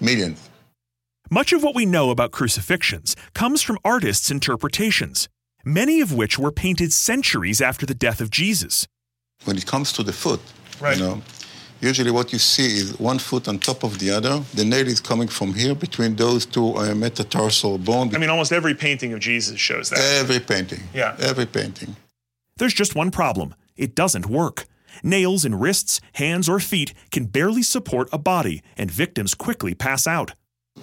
Millions. 0.00 0.48
Much 1.28 1.52
of 1.52 1.64
what 1.64 1.74
we 1.74 1.84
know 1.84 2.10
about 2.10 2.30
crucifixions 2.30 3.16
comes 3.34 3.62
from 3.62 3.78
artists' 3.84 4.30
interpretations, 4.30 5.28
many 5.64 6.00
of 6.00 6.12
which 6.12 6.38
were 6.38 6.52
painted 6.52 6.92
centuries 6.92 7.60
after 7.60 7.84
the 7.84 7.94
death 7.94 8.20
of 8.20 8.30
Jesus. 8.30 8.86
When 9.44 9.56
it 9.56 9.66
comes 9.66 9.92
to 9.94 10.04
the 10.04 10.12
foot, 10.12 10.40
right. 10.80 10.96
you 10.96 11.02
know, 11.02 11.22
Usually, 11.82 12.12
what 12.12 12.32
you 12.32 12.38
see 12.38 12.78
is 12.78 12.96
one 13.00 13.18
foot 13.18 13.48
on 13.48 13.58
top 13.58 13.82
of 13.82 13.98
the 13.98 14.10
other. 14.10 14.40
The 14.54 14.64
nail 14.64 14.86
is 14.86 15.00
coming 15.00 15.26
from 15.26 15.52
here 15.52 15.74
between 15.74 16.14
those 16.14 16.46
two 16.46 16.76
uh, 16.76 16.94
metatarsal 16.94 17.78
bones. 17.78 18.14
I 18.14 18.18
mean, 18.18 18.30
almost 18.30 18.52
every 18.52 18.74
painting 18.74 19.12
of 19.12 19.18
Jesus 19.18 19.58
shows 19.58 19.90
that. 19.90 19.98
Every 20.20 20.38
painting. 20.38 20.84
Yeah. 20.94 21.16
Every 21.18 21.44
painting. 21.44 21.96
There's 22.56 22.72
just 22.72 22.94
one 22.94 23.10
problem 23.10 23.56
it 23.76 23.96
doesn't 23.96 24.26
work. 24.26 24.66
Nails 25.02 25.44
in 25.44 25.56
wrists, 25.58 26.00
hands, 26.12 26.48
or 26.48 26.60
feet 26.60 26.94
can 27.10 27.24
barely 27.24 27.64
support 27.64 28.08
a 28.12 28.18
body, 28.18 28.62
and 28.76 28.88
victims 28.88 29.34
quickly 29.34 29.74
pass 29.74 30.06
out. 30.06 30.34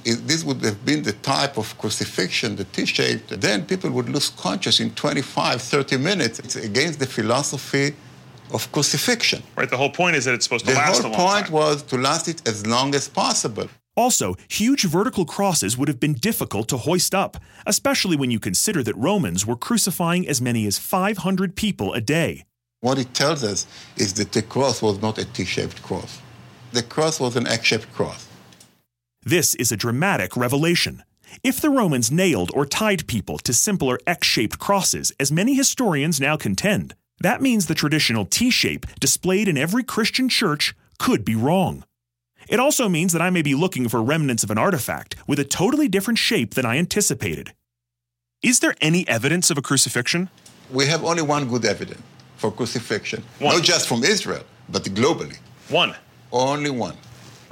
If 0.03 0.27
this 0.27 0.43
would 0.43 0.61
have 0.65 0.83
been 0.83 1.03
the 1.03 1.13
type 1.13 1.57
of 1.57 1.77
crucifixion, 1.77 2.57
the 2.57 2.65
T-shaped, 2.65 3.39
then 3.39 3.65
people 3.65 3.89
would 3.91 4.09
lose 4.09 4.29
consciousness 4.29 4.89
in 4.89 4.95
25, 4.95 5.61
30 5.61 5.97
minutes. 5.97 6.39
It's 6.39 6.57
against 6.57 6.99
the 6.99 7.05
philosophy 7.05 7.95
of 8.51 8.71
crucifixion. 8.71 9.43
Right. 9.55 9.69
The 9.69 9.77
whole 9.77 9.91
point 9.91 10.15
is 10.15 10.25
that 10.25 10.33
it's 10.33 10.45
supposed 10.45 10.65
to 10.65 10.71
the 10.71 10.77
last 10.77 10.99
a 10.99 11.03
long 11.03 11.11
The 11.11 11.17
whole 11.17 11.27
point 11.27 11.45
time. 11.45 11.53
was 11.53 11.83
to 11.83 11.97
last 11.97 12.27
it 12.27 12.47
as 12.47 12.65
long 12.65 12.95
as 12.95 13.07
possible. 13.07 13.67
Also, 13.95 14.35
huge 14.47 14.83
vertical 14.83 15.25
crosses 15.25 15.77
would 15.77 15.89
have 15.89 15.99
been 15.99 16.13
difficult 16.13 16.69
to 16.69 16.77
hoist 16.77 17.13
up, 17.13 17.37
especially 17.65 18.15
when 18.15 18.31
you 18.31 18.39
consider 18.39 18.81
that 18.83 18.95
Romans 18.95 19.45
were 19.45 19.57
crucifying 19.57 20.27
as 20.27 20.41
many 20.41 20.65
as 20.65 20.79
500 20.79 21.55
people 21.55 21.93
a 21.93 21.99
day. 21.99 22.45
What 22.81 22.97
it 22.97 23.13
tells 23.13 23.43
us 23.43 23.67
is 23.97 24.13
that 24.13 24.31
the 24.31 24.41
cross 24.41 24.81
was 24.81 25.01
not 25.01 25.17
a 25.17 25.25
T 25.25 25.43
shaped 25.43 25.83
cross, 25.83 26.21
the 26.71 26.83
cross 26.83 27.19
was 27.19 27.35
an 27.35 27.45
X 27.45 27.65
shaped 27.67 27.91
cross. 27.93 28.27
This 29.21 29.53
is 29.55 29.71
a 29.71 29.77
dramatic 29.77 30.37
revelation. 30.37 31.03
If 31.43 31.59
the 31.59 31.69
Romans 31.69 32.09
nailed 32.09 32.51
or 32.53 32.65
tied 32.65 33.05
people 33.05 33.37
to 33.39 33.53
simpler 33.53 33.99
X 34.07 34.25
shaped 34.25 34.59
crosses, 34.59 35.11
as 35.19 35.29
many 35.31 35.55
historians 35.55 36.21
now 36.21 36.37
contend, 36.37 36.95
that 37.21 37.41
means 37.41 37.65
the 37.65 37.75
traditional 37.75 38.25
T 38.25 38.49
shape 38.49 38.85
displayed 38.99 39.47
in 39.47 39.57
every 39.57 39.83
Christian 39.83 40.29
church 40.29 40.75
could 40.97 41.25
be 41.25 41.35
wrong. 41.35 41.83
It 42.47 42.59
also 42.59 42.89
means 42.89 43.13
that 43.13 43.21
I 43.21 43.29
may 43.29 43.41
be 43.41 43.55
looking 43.55 43.87
for 43.89 44.01
remnants 44.01 44.43
of 44.43 44.51
an 44.51 44.57
artifact 44.57 45.15
with 45.27 45.39
a 45.39 45.43
totally 45.43 45.87
different 45.87 46.17
shape 46.17 46.53
than 46.55 46.65
I 46.65 46.77
anticipated. 46.77 47.53
Is 48.41 48.59
there 48.59 48.75
any 48.81 49.07
evidence 49.07 49.51
of 49.51 49.57
a 49.57 49.61
crucifixion? 49.61 50.29
We 50.71 50.85
have 50.87 51.03
only 51.03 51.21
one 51.21 51.47
good 51.47 51.65
evidence 51.65 52.01
for 52.37 52.51
crucifixion, 52.51 53.23
One. 53.39 53.55
not 53.55 53.63
just 53.63 53.87
from 53.87 54.03
Israel, 54.03 54.43
but 54.69 54.83
globally. 54.83 55.37
One. 55.69 55.93
Only 56.31 56.69
one. 56.69 56.95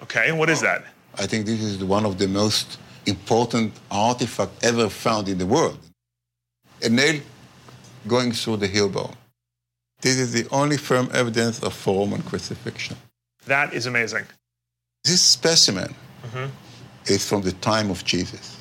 Okay, 0.04 0.32
what 0.32 0.50
is 0.50 0.62
that? 0.62 0.86
I 1.16 1.26
think 1.26 1.46
this 1.46 1.62
is 1.62 1.84
one 1.84 2.06
of 2.06 2.18
the 2.18 2.28
most 2.28 2.80
important 3.06 3.74
artifacts 3.92 4.64
ever 4.64 4.88
found 4.90 5.28
in 5.28 5.38
the 5.38 5.46
world. 5.46 5.80
A 6.84 6.90
nail 6.90 7.20
going 8.08 8.32
through 8.32 8.58
the 8.58 8.68
heel 8.68 8.88
bone. 8.88 9.16
This 10.02 10.18
is 10.18 10.32
the 10.32 10.48
only 10.52 10.78
firm 10.78 11.10
evidence 11.14 11.60
of 11.64 11.88
Roman 11.88 12.22
crucifixion. 12.22 12.98
That 13.46 13.74
is 13.74 13.86
amazing. 13.88 14.26
This 15.04 15.22
specimen 15.22 15.96
Mhm. 16.34 16.52
is 17.08 17.26
from 17.28 17.42
the 17.42 17.54
time 17.54 17.90
of 17.90 18.04
Jesus. 18.06 18.58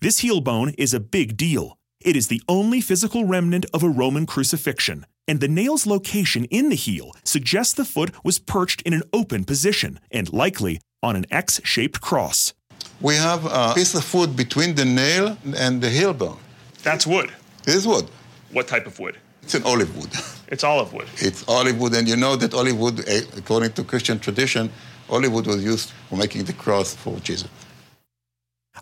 This 0.00 0.18
heel 0.20 0.40
bone 0.40 0.70
is 0.78 0.94
a 0.94 1.00
big 1.00 1.36
deal. 1.36 1.76
It 2.00 2.16
is 2.16 2.26
the 2.28 2.42
only 2.48 2.80
physical 2.80 3.24
remnant 3.24 3.66
of 3.72 3.82
a 3.82 3.88
Roman 3.88 4.26
crucifixion, 4.26 5.06
and 5.26 5.40
the 5.40 5.48
nail's 5.48 5.86
location 5.86 6.44
in 6.46 6.68
the 6.68 6.76
heel 6.76 7.12
suggests 7.24 7.72
the 7.74 7.84
foot 7.84 8.10
was 8.22 8.38
perched 8.38 8.82
in 8.82 8.92
an 8.92 9.02
open 9.12 9.44
position 9.44 9.98
and 10.10 10.32
likely 10.32 10.80
on 11.02 11.16
an 11.16 11.26
X 11.30 11.60
shaped 11.64 12.00
cross. 12.00 12.52
We 13.00 13.16
have 13.16 13.44
a 13.46 13.72
piece 13.74 13.94
of 13.94 14.14
wood 14.14 14.36
between 14.36 14.74
the 14.74 14.84
nail 14.84 15.36
and 15.56 15.80
the 15.82 15.90
heel 15.90 16.12
bone. 16.12 16.38
That's 16.82 17.06
wood. 17.06 17.32
This 17.64 17.74
is 17.76 17.86
wood. 17.86 18.08
What 18.52 18.68
type 18.68 18.86
of 18.86 18.98
wood? 18.98 19.16
It's 19.42 19.54
an 19.54 19.62
olive 19.64 19.96
wood. 19.96 20.10
It's 20.48 20.64
olive 20.64 20.92
wood. 20.92 21.08
It's 21.16 21.46
olive 21.48 21.78
wood, 21.78 21.94
and 21.94 22.06
you 22.06 22.16
know 22.16 22.36
that 22.36 22.54
olive 22.54 22.78
wood, 22.78 23.08
eh, 23.08 23.22
according 23.36 23.72
to 23.72 23.84
Christian 23.84 24.18
tradition, 24.18 24.70
olive 25.08 25.32
wood 25.32 25.46
was 25.46 25.64
used 25.64 25.92
for 26.08 26.16
making 26.16 26.44
the 26.44 26.52
cross 26.52 26.94
for 26.94 27.18
Jesus. 27.20 27.48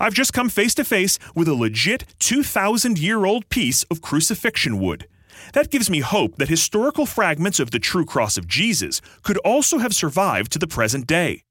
I've 0.00 0.14
just 0.14 0.32
come 0.32 0.48
face 0.48 0.74
to 0.76 0.84
face 0.84 1.18
with 1.34 1.48
a 1.48 1.54
legit 1.54 2.04
2,000 2.18 2.98
year 2.98 3.24
old 3.24 3.48
piece 3.48 3.82
of 3.84 4.00
crucifixion 4.00 4.80
wood. 4.80 5.06
That 5.52 5.70
gives 5.70 5.90
me 5.90 6.00
hope 6.00 6.36
that 6.36 6.48
historical 6.48 7.06
fragments 7.06 7.60
of 7.60 7.70
the 7.70 7.78
true 7.78 8.04
cross 8.04 8.36
of 8.36 8.46
Jesus 8.46 9.00
could 9.22 9.38
also 9.38 9.78
have 9.78 9.94
survived 9.94 10.52
to 10.52 10.58
the 10.58 10.66
present 10.66 11.06
day. 11.06 11.42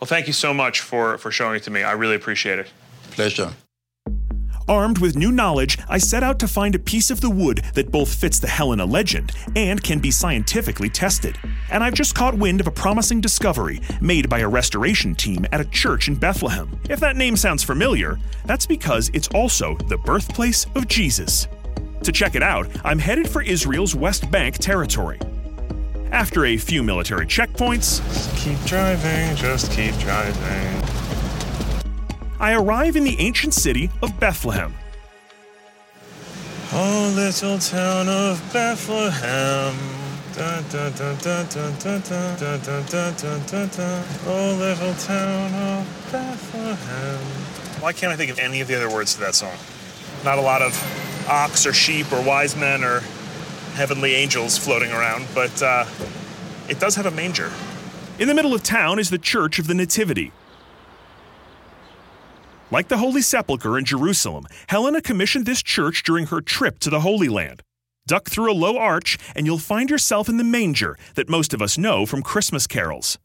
Well, 0.00 0.08
thank 0.08 0.26
you 0.26 0.32
so 0.32 0.52
much 0.52 0.80
for, 0.80 1.18
for 1.18 1.30
showing 1.30 1.56
it 1.56 1.62
to 1.62 1.70
me. 1.70 1.82
I 1.82 1.92
really 1.92 2.16
appreciate 2.16 2.58
it. 2.58 2.68
Pleasure. 3.12 3.52
Armed 4.68 4.98
with 4.98 5.16
new 5.16 5.30
knowledge, 5.30 5.78
I 5.88 5.98
set 5.98 6.22
out 6.22 6.38
to 6.38 6.48
find 6.48 6.74
a 6.74 6.78
piece 6.78 7.10
of 7.10 7.20
the 7.20 7.28
wood 7.28 7.62
that 7.74 7.90
both 7.90 8.14
fits 8.14 8.38
the 8.38 8.48
Helena 8.48 8.86
legend 8.86 9.32
and 9.54 9.82
can 9.82 9.98
be 9.98 10.10
scientifically 10.10 10.88
tested. 10.88 11.38
And 11.70 11.84
I've 11.84 11.94
just 11.94 12.14
caught 12.14 12.34
wind 12.34 12.60
of 12.60 12.66
a 12.66 12.70
promising 12.70 13.20
discovery 13.20 13.82
made 14.00 14.30
by 14.30 14.38
a 14.38 14.48
restoration 14.48 15.14
team 15.14 15.44
at 15.52 15.60
a 15.60 15.66
church 15.66 16.08
in 16.08 16.14
Bethlehem. 16.14 16.78
If 16.88 16.98
that 17.00 17.16
name 17.16 17.36
sounds 17.36 17.62
familiar, 17.62 18.18
that's 18.46 18.64
because 18.64 19.10
it's 19.12 19.28
also 19.28 19.76
the 19.88 19.98
birthplace 19.98 20.64
of 20.74 20.88
Jesus. 20.88 21.46
To 22.02 22.12
check 22.12 22.34
it 22.34 22.42
out, 22.42 22.66
I'm 22.84 22.98
headed 22.98 23.28
for 23.28 23.42
Israel's 23.42 23.94
West 23.94 24.30
Bank 24.30 24.56
territory. 24.56 25.20
After 26.10 26.46
a 26.46 26.56
few 26.56 26.82
military 26.82 27.26
checkpoints, 27.26 28.00
keep 28.36 28.58
driving, 28.66 29.36
just 29.36 29.70
keep 29.72 29.94
driving. 29.98 31.03
I 32.44 32.52
arrive 32.52 32.94
in 32.94 33.04
the 33.04 33.18
ancient 33.20 33.54
city 33.54 33.88
of 34.02 34.20
Bethlehem. 34.20 34.74
Oh, 36.74 37.10
little 37.16 37.58
town 37.58 38.06
of 38.06 38.38
Bethlehem. 38.52 39.74
Da, 40.34 40.60
da, 40.68 40.90
da, 40.90 41.14
da, 41.14 41.42
da, 41.44 41.70
da, 41.70 42.00
da, 42.00 42.36
da, 42.36 42.58
da, 42.58 42.82
da, 42.82 43.10
da, 43.12 43.38
da, 43.38 43.66
da. 43.66 44.02
Oh, 44.26 44.56
little 44.58 44.92
town 44.96 45.54
of 45.54 46.08
Bethlehem. 46.12 47.18
Why 47.80 47.94
can't 47.94 48.12
I 48.12 48.16
think 48.16 48.30
of 48.30 48.38
any 48.38 48.60
of 48.60 48.68
the 48.68 48.76
other 48.76 48.90
words 48.90 49.14
to 49.14 49.20
that 49.20 49.34
song? 49.34 49.56
Not 50.22 50.36
a 50.36 50.42
lot 50.42 50.60
of 50.60 50.74
ox 51.26 51.64
or 51.64 51.72
sheep 51.72 52.12
or 52.12 52.22
wise 52.22 52.54
men 52.56 52.84
or 52.84 53.00
heavenly 53.72 54.16
angels 54.16 54.58
floating 54.58 54.92
around, 54.92 55.28
but 55.34 55.62
uh, 55.62 55.86
it 56.68 56.78
does 56.78 56.94
have 56.96 57.06
a 57.06 57.10
manger. 57.10 57.50
In 58.18 58.28
the 58.28 58.34
middle 58.34 58.52
of 58.52 58.62
town 58.62 58.98
is 58.98 59.08
the 59.08 59.16
Church 59.16 59.58
of 59.58 59.66
the 59.66 59.74
Nativity. 59.74 60.30
Like 62.74 62.88
the 62.88 62.98
Holy 62.98 63.22
Sepulchre 63.22 63.78
in 63.78 63.84
Jerusalem, 63.84 64.48
Helena 64.68 65.00
commissioned 65.00 65.46
this 65.46 65.62
church 65.62 66.02
during 66.02 66.26
her 66.26 66.40
trip 66.40 66.80
to 66.80 66.90
the 66.90 67.02
Holy 67.02 67.28
Land. 67.28 67.62
Duck 68.08 68.28
through 68.28 68.50
a 68.50 68.60
low 68.66 68.78
arch, 68.78 69.16
and 69.36 69.46
you'll 69.46 69.58
find 69.58 69.88
yourself 69.88 70.28
in 70.28 70.38
the 70.38 70.42
manger 70.58 70.98
that 71.14 71.28
most 71.28 71.54
of 71.54 71.62
us 71.62 71.78
know 71.78 72.04
from 72.04 72.20
Christmas 72.20 72.66
carols. 72.66 73.16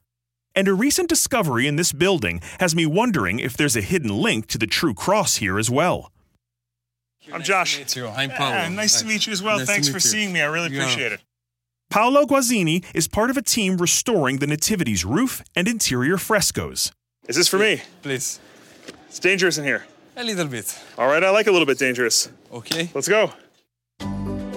And 0.53 0.67
a 0.67 0.75
recent 0.75 1.09
discovery 1.09 1.65
in 1.65 1.77
this 1.77 1.91
building 1.93 2.41
has 2.59 2.75
me 2.75 2.85
wondering 2.85 3.39
if 3.39 3.57
there's 3.57 3.75
a 3.75 3.81
hidden 3.81 4.15
link 4.15 4.45
to 4.49 4.59
the 4.59 4.67
true 4.67 4.93
cross 4.93 5.37
here 5.37 5.57
as 5.57 5.67
well. 5.67 6.11
I'm 7.33 7.41
Josh. 7.41 7.79
Nice 7.79 7.93
to 7.93 8.01
meet 8.01 8.05
you. 8.05 8.13
I'm 8.15 8.29
Paolo. 8.29 8.51
Yeah, 8.51 8.69
nice 8.69 8.99
to 8.99 9.07
meet 9.07 9.25
you 9.25 9.33
as 9.33 9.41
well. 9.41 9.57
Nice 9.57 9.65
Thanks 9.65 9.87
for 9.87 9.95
you. 9.95 9.99
seeing 10.01 10.31
me. 10.31 10.41
I 10.41 10.45
really 10.45 10.69
Yeah. 10.69 10.83
appreciate 10.83 11.11
it. 11.11 11.21
Paolo 11.89 12.27
Guazzini 12.27 12.85
is 12.93 13.07
part 13.07 13.31
of 13.31 13.37
a 13.37 13.41
team 13.41 13.77
restoring 13.77 14.37
the 14.37 14.45
Nativity's 14.45 15.05
roof 15.05 15.41
and 15.55 15.67
interior 15.67 16.19
frescoes. 16.19 16.91
Is 17.27 17.35
this 17.35 17.47
for 17.47 17.57
me? 17.57 17.81
Please. 18.03 18.39
It's 19.09 19.19
dangerous 19.19 19.57
in 19.57 19.65
here. 19.65 19.85
A 20.17 20.23
little 20.23 20.47
bit. 20.47 20.77
All 20.97 21.07
right, 21.07 21.23
I 21.23 21.31
like 21.31 21.47
a 21.47 21.51
little 21.51 21.65
bit 21.65 21.79
dangerous. 21.79 22.29
Okay. 22.53 22.89
Let's 22.93 23.07
go. 23.07 23.33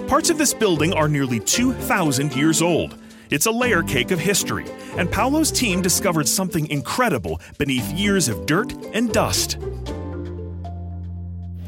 Parts 0.07 0.29
of 0.29 0.37
this 0.37 0.53
building 0.53 0.93
are 0.93 1.07
nearly 1.07 1.39
2,000 1.39 2.35
years 2.35 2.61
old. 2.61 2.95
It's 3.31 3.47
a 3.47 3.51
layer 3.51 3.81
cake 3.81 4.11
of 4.11 4.19
history, 4.19 4.65
and 4.95 5.11
Paolo's 5.11 5.51
team 5.51 5.81
discovered 5.81 6.27
something 6.27 6.69
incredible 6.69 7.41
beneath 7.57 7.91
years 7.93 8.29
of 8.29 8.45
dirt 8.45 8.73
and 8.93 9.11
dust. 9.11 9.57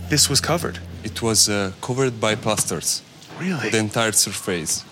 This 0.10 0.30
was 0.30 0.40
covered. 0.40 0.78
It 1.04 1.24
was 1.24 1.50
uh, 1.50 1.72
covered 1.82 2.22
by 2.22 2.36
plasters. 2.36 3.02
Really? 3.40 3.72
The 3.72 3.80
entire 3.80 4.12
surface. 4.12 4.86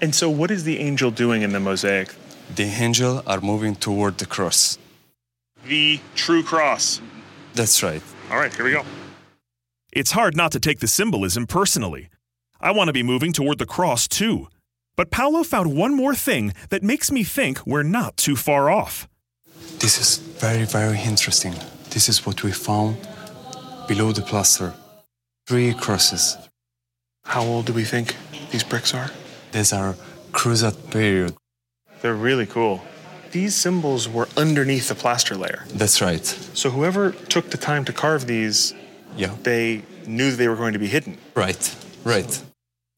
And 0.00 0.12
so, 0.12 0.28
what 0.28 0.50
is 0.50 0.64
the 0.64 0.80
angel 0.80 1.12
doing 1.12 1.42
in 1.42 1.52
the 1.52 1.60
mosaic? 1.60 2.16
The 2.56 2.64
angel 2.64 3.22
are 3.28 3.40
moving 3.40 3.76
toward 3.76 4.18
the 4.18 4.26
cross. 4.26 4.76
The 5.66 6.00
true 6.14 6.42
cross. 6.42 7.00
That's 7.54 7.82
right. 7.82 8.02
All 8.30 8.36
right, 8.36 8.54
here 8.54 8.64
we 8.64 8.72
go. 8.72 8.84
It's 9.92 10.12
hard 10.12 10.36
not 10.36 10.52
to 10.52 10.60
take 10.60 10.80
the 10.80 10.88
symbolism 10.88 11.46
personally. 11.46 12.08
I 12.60 12.72
want 12.72 12.88
to 12.88 12.92
be 12.92 13.02
moving 13.02 13.32
toward 13.32 13.58
the 13.58 13.66
cross 13.66 14.08
too. 14.08 14.48
But 14.96 15.10
Paolo 15.10 15.42
found 15.42 15.76
one 15.76 15.94
more 15.94 16.14
thing 16.14 16.52
that 16.70 16.82
makes 16.82 17.10
me 17.10 17.24
think 17.24 17.66
we're 17.66 17.82
not 17.82 18.16
too 18.16 18.36
far 18.36 18.70
off. 18.70 19.08
This 19.78 20.00
is 20.00 20.18
very, 20.18 20.64
very 20.64 21.00
interesting. 21.00 21.54
This 21.90 22.08
is 22.08 22.24
what 22.26 22.42
we 22.42 22.52
found 22.52 22.96
below 23.86 24.12
the 24.12 24.22
plaster. 24.22 24.74
Three 25.46 25.74
crosses. 25.74 26.36
How 27.24 27.42
old 27.42 27.66
do 27.66 27.72
we 27.72 27.84
think 27.84 28.16
these 28.50 28.64
bricks 28.64 28.94
are? 28.94 29.10
These 29.52 29.72
are 29.72 29.94
Crusade 30.32 30.90
period. 30.90 31.34
They're 32.02 32.14
really 32.14 32.46
cool. 32.46 32.82
These 33.34 33.56
symbols 33.56 34.08
were 34.08 34.28
underneath 34.36 34.86
the 34.86 34.94
plaster 34.94 35.34
layer. 35.36 35.64
That's 35.74 36.00
right. 36.00 36.24
So 36.54 36.70
whoever 36.70 37.10
took 37.34 37.50
the 37.50 37.56
time 37.58 37.84
to 37.86 37.92
carve 37.92 38.26
these, 38.28 38.72
Yeah. 39.16 39.34
they 39.42 39.82
knew 40.06 40.30
they 40.36 40.46
were 40.46 40.54
going 40.62 40.72
to 40.74 40.78
be 40.78 40.86
hidden. 40.86 41.18
Right. 41.34 41.74
Right. 42.04 42.32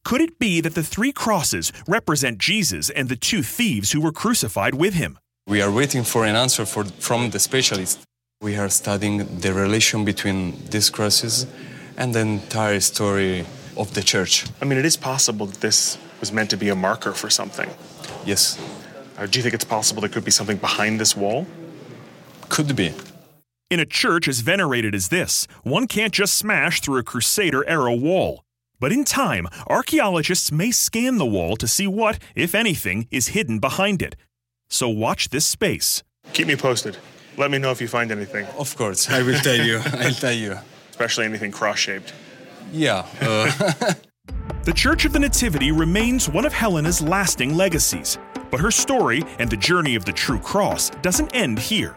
Could 0.04 0.20
it 0.20 0.38
be 0.38 0.60
that 0.60 0.74
the 0.74 0.82
three 0.82 1.10
crosses 1.10 1.72
represent 1.88 2.36
Jesus 2.38 2.90
and 2.90 3.08
the 3.08 3.16
two 3.16 3.42
thieves 3.42 3.92
who 3.92 4.00
were 4.02 4.12
crucified 4.12 4.74
with 4.74 4.92
him? 4.94 5.18
We 5.46 5.62
are 5.62 5.72
waiting 5.72 6.04
for 6.04 6.26
an 6.26 6.36
answer 6.36 6.66
for, 6.66 6.84
from 6.84 7.30
the 7.30 7.38
specialist. 7.38 8.00
We 8.42 8.58
are 8.58 8.68
studying 8.68 9.40
the 9.40 9.54
relation 9.54 10.04
between 10.04 10.40
these 10.70 10.90
crosses 10.90 11.46
and 11.96 12.12
the 12.14 12.20
entire 12.20 12.80
story 12.80 13.46
of 13.78 13.94
the 13.94 14.02
church. 14.02 14.44
I 14.60 14.66
mean, 14.66 14.78
it 14.78 14.84
is 14.84 14.98
possible 14.98 15.46
that 15.46 15.60
this 15.62 15.96
was 16.20 16.30
meant 16.30 16.50
to 16.50 16.58
be 16.58 16.68
a 16.68 16.74
marker 16.76 17.12
for 17.12 17.30
something. 17.30 17.70
Yes, 18.26 18.58
Or 19.18 19.26
do 19.26 19.38
you 19.38 19.42
think 19.42 19.54
it's 19.54 19.64
possible 19.64 20.00
there 20.00 20.10
could 20.10 20.24
be 20.24 20.30
something 20.30 20.56
behind 20.58 21.00
this 21.00 21.16
wall? 21.16 21.46
could 22.48 22.76
be. 22.76 22.92
In 23.70 23.80
a 23.80 23.84
church 23.86 24.28
as 24.28 24.38
venerated 24.40 24.94
as 24.94 25.08
this, 25.08 25.48
one 25.64 25.88
can't 25.88 26.12
just 26.12 26.34
smash 26.34 26.80
through 26.80 26.98
a 26.98 27.02
Crusader 27.02 27.66
era 27.68 27.92
wall. 27.92 28.44
But 28.78 28.92
in 28.92 29.04
time, 29.04 29.48
archaeologists 29.66 30.52
may 30.52 30.70
scan 30.70 31.18
the 31.18 31.26
wall 31.26 31.56
to 31.56 31.66
see 31.66 31.86
what, 31.88 32.18
if 32.36 32.54
anything, 32.54 33.08
is 33.10 33.28
hidden 33.28 33.58
behind 33.58 34.00
it. 34.02 34.14
So 34.68 34.88
watch 34.88 35.30
this 35.30 35.44
space. 35.46 36.04
Keep 36.34 36.46
me 36.46 36.56
posted. 36.56 36.98
Let 37.36 37.50
me 37.50 37.58
know 37.58 37.70
if 37.72 37.80
you 37.80 37.88
find 37.88 38.12
anything, 38.12 38.46
Of 38.58 38.76
course, 38.76 39.10
I 39.10 39.22
will 39.22 39.38
tell 39.40 39.56
you. 39.60 39.80
I'll 39.84 40.12
tell 40.12 40.32
you. 40.32 40.58
especially 40.90 41.24
anything 41.24 41.50
cross 41.50 41.78
shaped. 41.78 42.12
Yeah. 42.72 43.06
Uh, 43.20 43.94
The 44.64 44.72
Church 44.72 45.04
of 45.04 45.12
the 45.12 45.20
Nativity 45.20 45.70
remains 45.70 46.28
one 46.28 46.44
of 46.44 46.52
Helena's 46.52 47.00
lasting 47.00 47.56
legacies, 47.56 48.18
but 48.56 48.62
her 48.62 48.70
story 48.70 49.22
and 49.38 49.50
the 49.50 49.56
journey 49.58 49.96
of 49.96 50.06
the 50.06 50.12
true 50.12 50.38
cross 50.38 50.88
doesn't 51.02 51.36
end 51.36 51.58
here. 51.58 51.94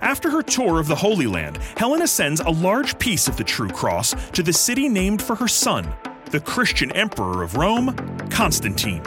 After 0.00 0.28
her 0.28 0.42
tour 0.42 0.80
of 0.80 0.88
the 0.88 0.96
Holy 0.96 1.28
Land, 1.28 1.58
Helena 1.76 2.08
sends 2.08 2.40
a 2.40 2.50
large 2.50 2.98
piece 2.98 3.28
of 3.28 3.36
the 3.36 3.44
true 3.44 3.68
cross 3.68 4.16
to 4.32 4.42
the 4.42 4.52
city 4.52 4.88
named 4.88 5.22
for 5.22 5.36
her 5.36 5.46
son, 5.46 5.94
the 6.32 6.40
Christian 6.40 6.90
emperor 6.96 7.44
of 7.44 7.54
Rome, 7.54 7.94
Constantine. 8.30 9.00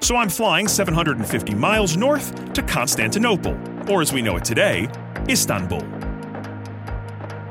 So 0.00 0.16
I'm 0.16 0.30
flying 0.30 0.66
750 0.66 1.54
miles 1.54 1.94
north 1.94 2.54
to 2.54 2.62
Constantinople, 2.62 3.54
or 3.92 4.00
as 4.00 4.14
we 4.14 4.22
know 4.22 4.38
it 4.38 4.46
today, 4.46 4.88
Istanbul. 5.28 5.82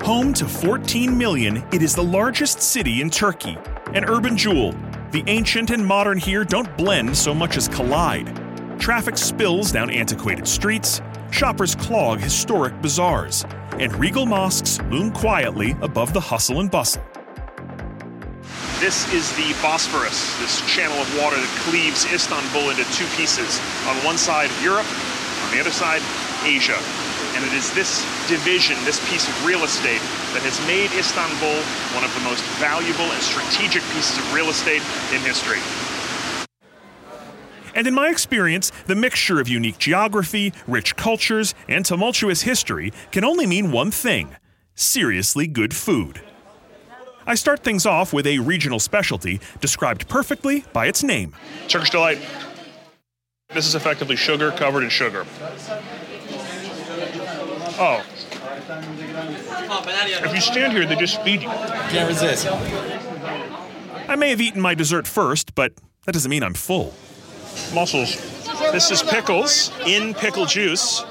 Home 0.02 0.34
to 0.34 0.48
14 0.48 1.16
million, 1.16 1.58
it 1.72 1.84
is 1.84 1.94
the 1.94 2.04
largest 2.04 2.60
city 2.60 3.04
in 3.04 3.12
Turkey, 3.12 3.56
an 3.94 4.06
urban 4.06 4.36
jewel. 4.36 4.74
The 5.14 5.24
ancient 5.28 5.70
and 5.70 5.86
modern 5.86 6.18
here 6.18 6.44
don't 6.44 6.76
blend 6.76 7.16
so 7.16 7.36
much 7.36 7.56
as 7.56 7.68
collide. 7.68 8.36
Traffic 8.80 9.16
spills 9.16 9.72
down 9.72 9.92
antiquated 9.92 10.48
streets, 10.48 11.04
shoppers 11.30 11.76
clog 11.76 12.20
historic 12.20 12.74
bazaars, 12.82 13.46
and 13.78 13.94
regal 14.00 14.26
mosques 14.26 14.82
loom 14.90 15.12
quietly 15.12 15.76
above 15.84 16.14
the 16.14 16.20
hustle 16.20 16.62
and 16.62 16.72
bustle. 16.72 17.04
This 18.80 19.06
is 19.14 19.30
the 19.38 19.54
Bosphorus, 19.62 20.36
this 20.42 20.66
channel 20.66 20.98
of 20.98 21.08
water 21.22 21.38
that 21.38 21.62
cleaves 21.70 22.12
Istanbul 22.12 22.72
into 22.72 22.84
two 22.98 23.06
pieces. 23.16 23.62
On 23.86 23.96
one 24.04 24.18
side, 24.18 24.50
Europe, 24.64 24.90
on 25.46 25.54
the 25.54 25.62
other 25.62 25.70
side, 25.70 26.02
Asia. 26.42 26.80
And 27.38 27.46
it 27.46 27.54
is 27.54 27.72
this 27.76 28.02
division, 28.28 28.78
this 28.84 28.98
piece 29.12 29.30
of 29.30 29.46
real 29.46 29.64
estate, 29.64 30.02
that 30.34 30.42
has 30.42 30.60
made 30.68 30.92
Istanbul 30.98 31.62
one 31.94 32.04
of 32.04 32.14
the 32.16 32.22
most 32.22 32.44
valuable 32.60 33.06
and 33.06 33.22
strategic 33.22 33.84
pieces 33.94 34.18
of 34.18 34.34
real 34.34 34.50
estate 34.50 34.82
in 35.14 35.22
history. 35.22 35.60
And 37.76 37.88
in 37.88 37.94
my 37.94 38.10
experience, 38.10 38.72
the 38.86 38.96
mixture 38.96 39.40
of 39.40 39.48
unique 39.48 39.78
geography, 39.78 40.54
rich 40.68 40.96
cultures, 40.96 41.56
and 41.68 41.86
tumultuous 41.86 42.42
history 42.42 42.92
can 43.12 43.24
only 43.24 43.46
mean 43.46 43.72
one 43.72 43.92
thing 43.92 44.36
seriously 44.76 45.48
good 45.48 45.74
food. 45.74 46.22
I 47.26 47.36
start 47.36 47.64
things 47.64 47.86
off 47.86 48.12
with 48.12 48.28
a 48.28 48.40
regional 48.40 48.80
specialty 48.80 49.40
described 49.62 50.08
perfectly 50.08 50.66
by 50.74 50.88
its 50.88 51.04
name 51.04 51.34
Turkish 51.68 51.90
Delight. 51.90 52.20
This 53.54 53.68
is 53.68 53.76
effectively 53.76 54.16
sugar 54.16 54.52
covered 54.52 54.84
in 54.84 54.90
sugar. 54.90 55.26
Oh. 57.80 58.04
If 60.26 60.34
you 60.36 60.42
stand 60.42 60.74
here, 60.74 60.86
they 60.86 60.96
just 60.96 61.22
feed 61.24 61.42
you. 61.42 61.48
can't 61.48 62.08
resist. 62.08 62.48
I 64.08 64.16
may 64.16 64.30
have 64.30 64.42
eaten 64.42 64.62
my 64.62 64.76
dessert 64.76 65.08
first, 65.08 65.56
but 65.56 65.74
that 66.06 66.12
doesn't 66.12 66.30
mean 66.30 66.44
I'm 66.44 66.54
full. 66.54 66.94
Mussels. 67.74 68.16
This 68.72 68.92
is 68.92 69.02
pickles 69.02 69.72
in 69.88 70.14
pickle 70.14 70.46
juice. 70.46 71.04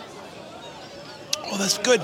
Oh, 1.45 1.57
that's 1.59 1.79
good. 1.79 2.01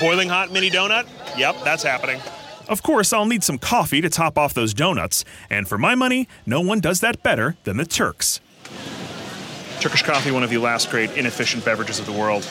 Boiling 0.00 0.28
hot 0.28 0.52
mini 0.52 0.70
donut? 0.70 1.08
Yep, 1.36 1.56
that's 1.64 1.82
happening. 1.82 2.20
Of 2.68 2.82
course, 2.82 3.12
I'll 3.12 3.26
need 3.26 3.42
some 3.42 3.58
coffee 3.58 4.00
to 4.00 4.08
top 4.08 4.38
off 4.38 4.54
those 4.54 4.72
donuts, 4.72 5.24
and 5.50 5.66
for 5.66 5.76
my 5.76 5.94
money, 5.94 6.28
no 6.46 6.60
one 6.60 6.80
does 6.80 7.00
that 7.00 7.22
better 7.22 7.56
than 7.64 7.76
the 7.76 7.84
Turks. 7.84 8.40
Turkish 9.80 10.02
coffee, 10.02 10.30
one 10.30 10.42
of 10.42 10.50
the 10.50 10.58
last 10.58 10.90
great 10.90 11.10
inefficient 11.16 11.64
beverages 11.64 11.98
of 11.98 12.06
the 12.06 12.12
world. 12.12 12.46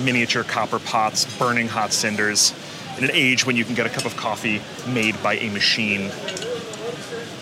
Miniature 0.00 0.44
copper 0.44 0.78
pots, 0.78 1.24
burning 1.38 1.68
hot 1.68 1.92
cinders. 1.92 2.54
In 2.98 3.04
an 3.04 3.10
age 3.12 3.46
when 3.46 3.56
you 3.56 3.64
can 3.64 3.74
get 3.74 3.86
a 3.86 3.88
cup 3.88 4.04
of 4.04 4.16
coffee 4.16 4.60
made 4.92 5.20
by 5.22 5.34
a 5.34 5.50
machine, 5.50 6.10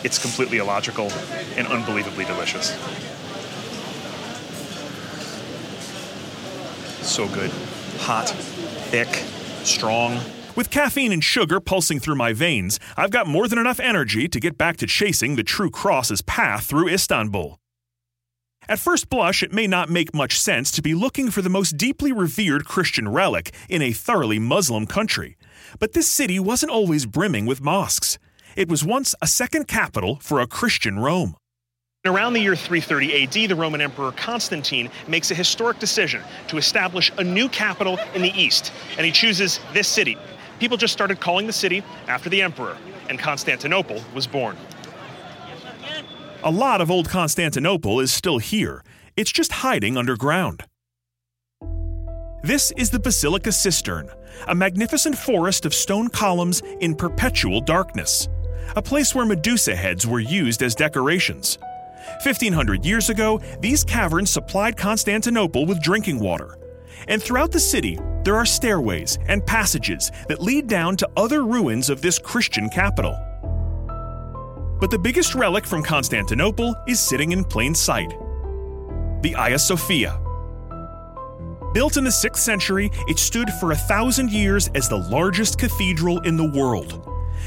it's 0.05 0.19
completely 0.19 0.59
illogical 0.59 1.11
and 1.57 1.67
unbelievably 1.67 2.25
delicious. 2.25 2.71
So 7.07 7.29
good. 7.29 7.51
Hot, 8.01 8.29
thick, 8.91 9.09
strong. 9.65 10.21
With 10.55 10.71
caffeine 10.71 11.13
and 11.13 11.23
sugar 11.23 11.61
pulsing 11.61 12.01
through 12.01 12.17
my 12.17 12.33
veins, 12.33 12.81
I've 12.97 13.11
got 13.11 13.27
more 13.27 13.49
than 13.49 13.59
enough 13.59 13.81
energy 13.81 14.29
to 14.29 14.41
get 14.41 14.57
back 14.57 14.77
to 14.79 14.87
chasing 14.87 15.37
the 15.37 15.43
true 15.43 15.71
cross's 15.71 16.23
path 16.23 16.65
through 16.65 16.89
Istanbul. 16.89 17.59
At 18.69 18.81
first 18.81 19.09
blush, 19.09 19.45
it 19.45 19.53
may 19.53 19.69
not 19.69 19.91
make 19.91 20.13
much 20.13 20.41
sense 20.41 20.73
to 20.73 20.83
be 20.83 20.95
looking 20.95 21.31
for 21.31 21.41
the 21.41 21.49
most 21.49 21.77
deeply 21.77 22.11
revered 22.11 22.65
Christian 22.65 23.09
relic 23.09 23.55
in 23.69 23.81
a 23.81 23.93
thoroughly 23.93 24.41
Muslim 24.41 24.87
country. 24.87 25.37
But 25.79 25.93
this 25.93 26.09
city 26.09 26.41
wasn't 26.41 26.73
always 26.73 27.07
brimming 27.07 27.47
with 27.47 27.61
mosques. 27.61 28.19
It 28.57 28.69
was 28.69 28.85
once 28.85 29.15
a 29.23 29.27
second 29.29 29.69
capital 29.69 30.19
for 30.21 30.41
a 30.41 30.49
Christian 30.49 30.99
Rome. 30.99 31.37
Around 32.05 32.33
the 32.33 32.41
year 32.41 32.57
330 32.57 33.23
AD, 33.25 33.51
the 33.51 33.55
Roman 33.55 33.81
Emperor 33.81 34.11
Constantine 34.13 34.91
makes 35.07 35.31
a 35.31 35.35
historic 35.35 35.79
decision 35.79 36.23
to 36.49 36.57
establish 36.57 37.13
a 37.19 37.25
new 37.25 37.49
capital 37.49 37.99
in 38.15 38.23
the 38.23 38.31
east, 38.31 38.73
and 38.97 39.07
he 39.07 39.13
chooses 39.13 39.61
this 39.75 39.87
city. 39.87 40.17
People 40.59 40.77
just 40.77 40.93
started 40.93 41.21
calling 41.21 41.47
the 41.47 41.53
city 41.53 41.85
after 42.09 42.29
the 42.29 42.43
emperor, 42.43 42.77
and 43.09 43.19
Constantinople 43.19 44.03
was 44.15 44.27
born. 44.27 44.57
A 46.47 46.57
lot 46.57 46.81
of 46.81 46.93
old 46.93 47.09
Constantinople 47.09 47.99
is 47.99 48.15
still 48.15 48.39
here, 48.39 48.85
it's 49.17 49.33
just 49.33 49.51
hiding 49.51 49.97
underground. 49.97 50.63
This 52.45 52.73
is 52.77 52.91
the 52.91 53.01
Basilica 53.01 53.51
Cistern, 53.51 54.09
a 54.47 54.55
magnificent 54.55 55.19
forest 55.19 55.67
of 55.67 55.75
stone 55.75 56.09
columns 56.09 56.63
in 56.79 56.95
perpetual 56.95 57.61
darkness, 57.61 58.29
a 58.77 58.81
place 58.81 59.13
where 59.13 59.27
Medusa 59.27 59.75
heads 59.75 60.07
were 60.07 60.21
used 60.21 60.63
as 60.63 60.77
decorations. 60.77 61.59
1500 62.23 62.85
years 62.85 63.11
ago, 63.11 63.41
these 63.59 63.83
caverns 63.83 64.31
supplied 64.31 64.77
Constantinople 64.77 65.67
with 65.67 65.83
drinking 65.83 66.21
water. 66.21 66.59
And 67.09 67.21
throughout 67.21 67.51
the 67.51 67.59
city, 67.59 67.99
there 68.23 68.37
are 68.37 68.47
stairways 68.47 69.19
and 69.27 69.45
passages 69.45 70.13
that 70.29 70.41
lead 70.41 70.69
down 70.69 70.97
to 70.99 71.11
other 71.17 71.43
ruins 71.43 71.91
of 71.91 72.03
this 72.03 72.21
Christian 72.21 72.69
capital. 72.69 73.19
But 74.79 74.91
the 74.91 74.99
biggest 74.99 75.35
relic 75.35 75.65
from 75.65 75.83
Constantinople 75.83 76.75
is 76.87 77.01
sitting 77.01 77.33
in 77.33 77.45
plain 77.45 77.75
sight 77.75 78.15
the 79.23 79.33
Hagia 79.33 79.59
Sophia. 79.59 80.21
Built 81.73 81.97
in 81.97 82.05
the 82.05 82.11
6th 82.11 82.37
century, 82.37 82.91
it 83.09 83.19
stood 83.19 83.51
for 83.55 83.73
a 83.73 83.77
thousand 83.77 84.31
years 84.31 84.69
as 84.75 84.89
the 84.89 84.99
largest 84.99 85.59
cathedral 85.59 86.21
in 86.21 86.37
the 86.37 86.49
world. 86.49 86.93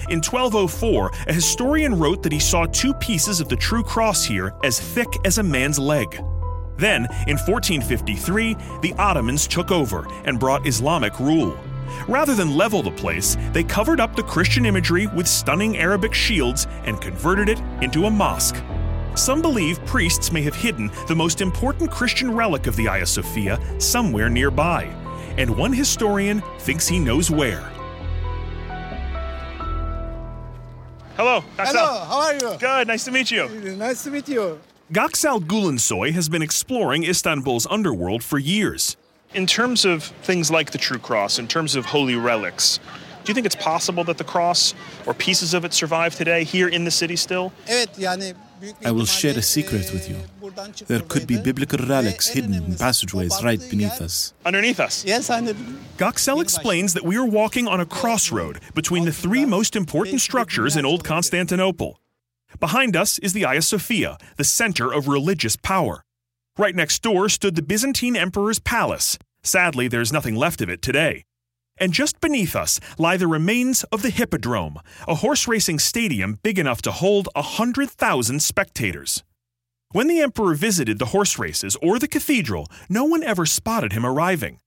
In 0.09 0.17
1204, 0.17 1.11
a 1.27 1.33
historian 1.33 1.97
wrote 1.97 2.23
that 2.23 2.31
he 2.31 2.39
saw 2.39 2.65
two 2.65 2.93
pieces 2.95 3.39
of 3.39 3.49
the 3.49 3.55
true 3.55 3.83
cross 3.83 4.25
here 4.25 4.53
as 4.63 4.79
thick 4.79 5.07
as 5.25 5.37
a 5.37 5.43
man's 5.43 5.79
leg. 5.79 6.21
Then, 6.77 7.05
in 7.27 7.37
1453, 7.37 8.55
the 8.81 8.93
Ottomans 8.97 9.47
took 9.47 9.71
over 9.71 10.07
and 10.25 10.39
brought 10.39 10.67
Islamic 10.67 11.19
rule. 11.19 11.57
Rather 12.07 12.35
than 12.35 12.55
level 12.55 12.81
the 12.81 12.91
place, 12.91 13.37
they 13.53 13.63
covered 13.63 13.99
up 13.99 14.15
the 14.15 14.23
Christian 14.23 14.65
imagery 14.65 15.07
with 15.07 15.27
stunning 15.27 15.77
Arabic 15.77 16.13
shields 16.13 16.67
and 16.85 16.99
converted 17.01 17.49
it 17.49 17.59
into 17.81 18.05
a 18.05 18.09
mosque. 18.09 18.61
Some 19.15 19.41
believe 19.41 19.83
priests 19.85 20.31
may 20.31 20.41
have 20.43 20.55
hidden 20.55 20.91
the 21.07 21.15
most 21.15 21.41
important 21.41 21.91
Christian 21.91 22.31
relic 22.31 22.67
of 22.67 22.75
the 22.75 22.85
Hagia 22.85 23.05
Sophia 23.05 23.59
somewhere 23.79 24.29
nearby, 24.29 24.83
and 25.37 25.49
one 25.57 25.73
historian 25.73 26.41
thinks 26.59 26.87
he 26.87 26.99
knows 26.99 27.29
where. 27.29 27.69
Hello, 31.15 31.43
Hello, 31.57 32.05
how 32.05 32.19
are 32.21 32.33
you? 32.33 32.57
Good, 32.57 32.87
nice 32.87 33.03
to 33.03 33.11
meet 33.11 33.29
you. 33.29 33.49
Nice 33.75 34.05
to 34.05 34.11
meet 34.11 34.29
you. 34.29 34.57
Göksel 34.93 35.41
Gülensoy 35.41 36.13
has 36.13 36.29
been 36.29 36.41
exploring 36.41 37.03
Istanbul's 37.03 37.67
underworld 37.69 38.23
for 38.23 38.39
years. 38.39 38.95
In 39.33 39.45
terms 39.45 39.85
of 39.85 40.03
things 40.03 40.49
like 40.49 40.71
the 40.71 40.77
True 40.77 40.97
Cross, 40.97 41.37
in 41.37 41.47
terms 41.47 41.75
of 41.75 41.85
holy 41.85 42.15
relics, 42.15 42.79
do 43.23 43.29
you 43.29 43.35
think 43.35 43.45
it's 43.45 43.55
possible 43.55 44.03
that 44.05 44.17
the 44.17 44.23
cross 44.23 44.73
or 45.05 45.13
pieces 45.13 45.53
of 45.53 45.65
it 45.65 45.73
survive 45.73 46.15
today 46.15 46.43
here 46.43 46.67
in 46.67 46.83
the 46.83 46.91
city 46.91 47.15
still? 47.15 47.53
I 48.83 48.91
will 48.91 49.05
share 49.05 49.37
a 49.37 49.41
secret 49.41 49.91
with 49.93 50.09
you. 50.09 50.17
There 50.87 51.01
could 51.01 51.27
be 51.27 51.39
biblical 51.39 51.85
relics 51.85 52.27
hidden 52.27 52.53
in 52.55 52.75
passageways 52.75 53.43
right 53.43 53.59
beneath 53.69 54.01
us. 54.01 54.33
Underneath 54.45 54.79
us? 54.79 55.05
Yes, 55.05 55.29
I 55.29 55.41
know. 55.41 55.53
Göksel 55.97 56.41
explains 56.41 56.93
that 56.95 57.03
we 57.03 57.15
are 57.15 57.25
walking 57.25 57.67
on 57.67 57.79
a 57.79 57.85
crossroad 57.85 58.59
between 58.73 59.05
the 59.05 59.13
three 59.13 59.45
most 59.45 59.75
important 59.75 60.21
structures 60.21 60.75
in 60.75 60.85
Old 60.85 61.03
Constantinople. 61.03 61.99
Behind 62.59 62.95
us 62.95 63.19
is 63.19 63.33
the 63.33 63.41
Hagia 63.41 63.61
Sophia, 63.61 64.17
the 64.37 64.43
center 64.43 64.91
of 64.91 65.07
religious 65.07 65.55
power. 65.55 66.03
Right 66.59 66.75
next 66.75 67.01
door 67.01 67.29
stood 67.29 67.55
the 67.55 67.61
Byzantine 67.61 68.17
Emperor's 68.17 68.59
palace. 68.59 69.17
Sadly, 69.41 69.87
there's 69.87 70.11
nothing 70.11 70.35
left 70.35 70.59
of 70.59 70.69
it 70.69 70.81
today. 70.81 71.23
And 71.77 71.93
just 71.93 72.19
beneath 72.19 72.53
us 72.53 72.81
lie 72.97 73.15
the 73.15 73.27
remains 73.27 73.85
of 73.93 74.01
the 74.01 74.09
Hippodrome, 74.09 74.77
a 75.07 75.15
horse 75.15 75.47
racing 75.47 75.79
stadium 75.79 76.37
big 76.43 76.59
enough 76.59 76.81
to 76.81 76.91
hold 76.91 77.29
100,000 77.33 78.41
spectators. 78.41 79.23
When 79.93 80.09
the 80.09 80.19
emperor 80.19 80.53
visited 80.53 80.99
the 80.99 81.15
horse 81.15 81.39
races 81.39 81.77
or 81.81 81.97
the 81.97 82.09
cathedral, 82.09 82.67
no 82.89 83.05
one 83.05 83.23
ever 83.23 83.45
spotted 83.45 83.93
him 83.93 84.05
arriving. 84.05 84.59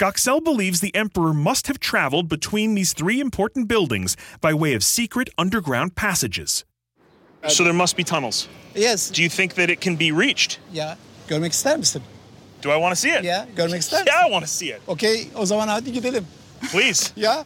Göksel 0.00 0.42
believes 0.42 0.80
the 0.80 0.96
emperor 0.96 1.32
must 1.32 1.68
have 1.68 1.78
traveled 1.78 2.28
between 2.28 2.74
these 2.74 2.92
three 2.92 3.20
important 3.20 3.68
buildings 3.68 4.16
by 4.40 4.52
way 4.52 4.74
of 4.74 4.82
secret 4.82 5.30
underground 5.38 5.94
passages. 5.94 6.64
So 7.46 7.62
there 7.62 7.72
must 7.72 7.96
be 7.96 8.02
tunnels. 8.02 8.48
Yes. 8.74 9.10
Do 9.10 9.22
you 9.22 9.28
think 9.28 9.54
that 9.54 9.70
it 9.70 9.80
can 9.80 9.94
be 9.94 10.10
reached? 10.10 10.58
Ya 10.72 10.96
görmek 11.32 11.52
ister 11.52 11.76
misin? 11.76 12.02
Do 12.62 12.68
I 12.68 12.74
want 12.74 12.94
to 12.94 13.00
see 13.00 13.10
it? 13.10 13.24
Ya 13.24 13.46
görmek 13.56 13.80
ister 13.80 14.00
misin? 14.00 14.12
Yeah, 14.12 14.26
I 14.26 14.30
want 14.30 14.44
to 14.44 14.50
see 14.50 14.68
it. 14.68 14.80
Okey, 14.86 15.28
o 15.34 15.46
zaman 15.46 15.68
hadi 15.68 15.92
gidelim. 15.92 16.26
Please. 16.72 17.10
yeah. 17.16 17.44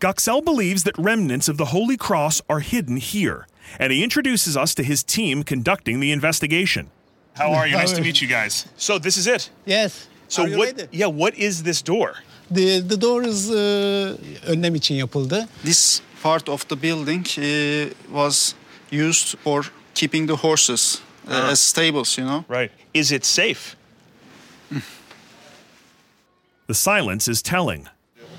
Göksel 0.00 0.46
believes 0.46 0.82
that 0.84 0.94
remnants 0.98 1.48
of 1.48 1.56
the 1.56 1.64
Holy 1.64 1.96
Cross 1.96 2.42
are 2.48 2.60
hidden 2.60 2.96
here, 2.96 3.46
and 3.78 3.92
he 3.92 4.02
introduces 4.04 4.56
us 4.56 4.74
to 4.74 4.82
his 4.82 5.04
team 5.04 5.42
conducting 5.44 6.00
the 6.00 6.10
investigation. 6.12 6.86
How 7.34 7.52
are 7.52 7.68
you? 7.68 7.76
Nice 7.76 7.92
to 7.96 8.02
meet 8.02 8.20
you 8.22 8.28
guys. 8.28 8.66
So 8.76 8.98
this 8.98 9.16
is 9.16 9.26
it. 9.26 9.50
Yes. 9.66 10.08
So 10.28 10.42
Are 10.42 10.48
you 10.48 10.58
what? 10.58 10.66
ready? 10.76 10.88
Yeah. 10.92 11.06
What 11.06 11.34
is 11.34 11.62
this 11.62 11.82
door? 11.82 12.14
The, 12.50 12.80
the 12.80 12.96
door 12.96 13.22
is 13.22 13.50
uh, 13.50 14.16
önlem 14.46 14.74
için 14.74 14.94
yapıldı. 14.94 15.48
This 15.64 16.00
part 16.22 16.48
of 16.48 16.68
the 16.68 16.82
building 16.82 17.26
uh, 17.26 17.90
was 18.12 18.54
used 18.92 19.38
for 19.44 19.70
keeping 19.94 20.26
the 20.28 20.36
horses 20.36 21.00
uh, 21.28 21.32
Ah. 21.32 21.50
as 21.50 21.60
stables, 21.60 22.18
you 22.18 22.24
know. 22.26 22.44
Right. 22.48 22.70
Is 22.94 23.12
it 23.12 23.24
safe? 23.24 23.76
the 26.66 26.74
silence 26.74 27.28
is 27.28 27.42
telling. 27.42 27.86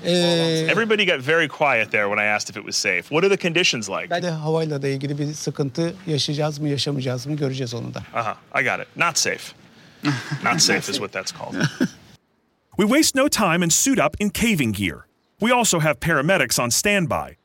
Ee, 0.04 0.66
Everybody 0.68 1.04
got 1.04 1.20
very 1.20 1.46
quiet 1.48 1.90
there 1.92 2.08
when 2.08 2.18
I 2.18 2.24
asked 2.24 2.50
if 2.50 2.56
it 2.56 2.64
was 2.64 2.76
safe. 2.76 3.02
What 3.10 3.24
are 3.24 3.28
the 3.28 3.36
conditions 3.36 3.88
like? 3.88 4.08
ben 4.10 4.22
de 4.22 4.30
havayla 4.30 4.82
da 4.82 4.88
ilgili 4.88 5.18
bir 5.18 5.34
sıkıntı 5.34 5.94
yaşayacağız 6.06 6.58
mı 6.58 6.68
yaşamayacağız 6.68 7.26
mı 7.26 7.36
göreceğiz 7.36 7.74
onu 7.74 7.94
da. 7.94 7.98
Uh 8.14 8.26
huh. 8.26 8.60
I 8.60 8.64
got 8.64 8.80
it. 8.80 8.96
Not 8.96 9.18
safe. 9.18 9.52
Not 10.44 10.60
safe 10.60 10.88
is 10.92 10.98
what 10.98 11.12
that's 11.12 11.32
called. 11.32 11.54
we 12.76 12.86
waste 12.86 13.14
no 13.14 13.28
time 13.28 13.62
and 13.62 13.70
suit 13.72 13.98
up 14.00 14.16
in 14.20 14.30
caving 14.30 14.76
gear. 14.76 15.06
We 15.40 15.52
also 15.54 15.78
have 15.80 15.94
paramedics 16.00 16.58
on 16.58 16.70
standby. 16.70 17.36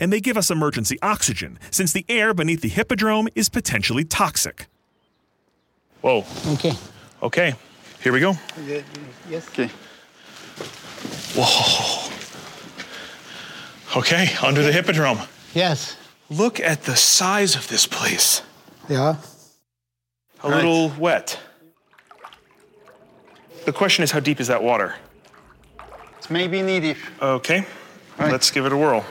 And 0.00 0.12
they 0.12 0.20
give 0.20 0.36
us 0.36 0.50
emergency 0.50 0.98
oxygen 1.02 1.58
since 1.70 1.92
the 1.92 2.04
air 2.08 2.34
beneath 2.34 2.62
the 2.62 2.68
hippodrome 2.68 3.28
is 3.34 3.48
potentially 3.48 4.04
toxic. 4.04 4.66
Whoa. 6.00 6.24
Okay. 6.54 6.72
Okay. 7.22 7.54
Here 8.02 8.12
we 8.12 8.18
go. 8.20 8.34
Yes. 9.28 9.46
Okay. 9.50 9.70
Whoa. 11.36 12.10
Okay, 13.96 14.28
under 14.40 14.62
the 14.62 14.72
hippodrome. 14.72 15.18
Yes. 15.52 15.96
Look 16.30 16.60
at 16.60 16.84
the 16.84 16.94
size 16.94 17.56
of 17.56 17.68
this 17.68 17.86
place. 17.86 18.40
Yeah. 18.88 19.16
A 20.42 20.48
little 20.48 20.90
wet. 20.90 21.38
The 23.66 23.72
question 23.72 24.04
is, 24.04 24.12
how 24.12 24.20
deep 24.20 24.40
is 24.40 24.46
that 24.46 24.62
water? 24.62 24.94
It's 26.18 26.30
maybe 26.30 26.62
knee 26.62 26.78
deep. 26.80 26.96
Okay, 27.20 27.66
let's 28.18 28.50
give 28.50 28.64
it 28.64 28.72
a 28.72 28.76
whirl. 28.76 29.04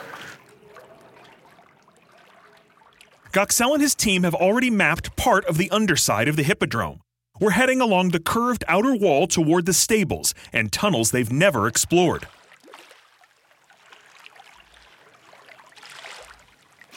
Göksel 3.32 3.74
and 3.74 3.82
his 3.82 3.94
team 3.94 4.24
have 4.24 4.34
already 4.34 4.72
mapped 4.72 5.16
part 5.16 5.46
of 5.46 5.58
the 5.58 5.70
underside 5.70 6.28
of 6.28 6.36
the 6.36 6.44
hippodrome. 6.44 7.02
We're 7.40 7.52
heading 7.52 7.80
along 7.80 8.10
the 8.10 8.20
curved 8.20 8.64
outer 8.68 8.96
wall 8.96 9.28
toward 9.28 9.66
the 9.66 9.74
stables 9.74 10.34
and 10.52 10.72
tunnels 10.72 11.12
they've 11.12 11.32
never 11.32 11.68
explored. 11.68 12.28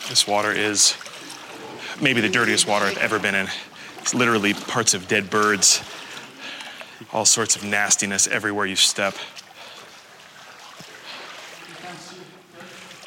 This 0.08 0.26
water 0.26 0.50
is 0.50 0.96
maybe 2.00 2.20
the 2.20 2.28
dirtiest 2.28 2.66
water 2.66 2.86
I've 2.86 2.98
ever 2.98 3.18
been 3.18 3.34
in. 3.34 3.48
It's 4.00 4.14
literally 4.14 4.54
parts 4.54 4.94
of 4.94 5.06
dead 5.08 5.30
birds, 5.30 5.82
all 7.12 7.24
sorts 7.24 7.56
of 7.56 7.62
nastiness 7.62 8.26
everywhere 8.26 8.66
you 8.66 8.74
step. 8.74 9.14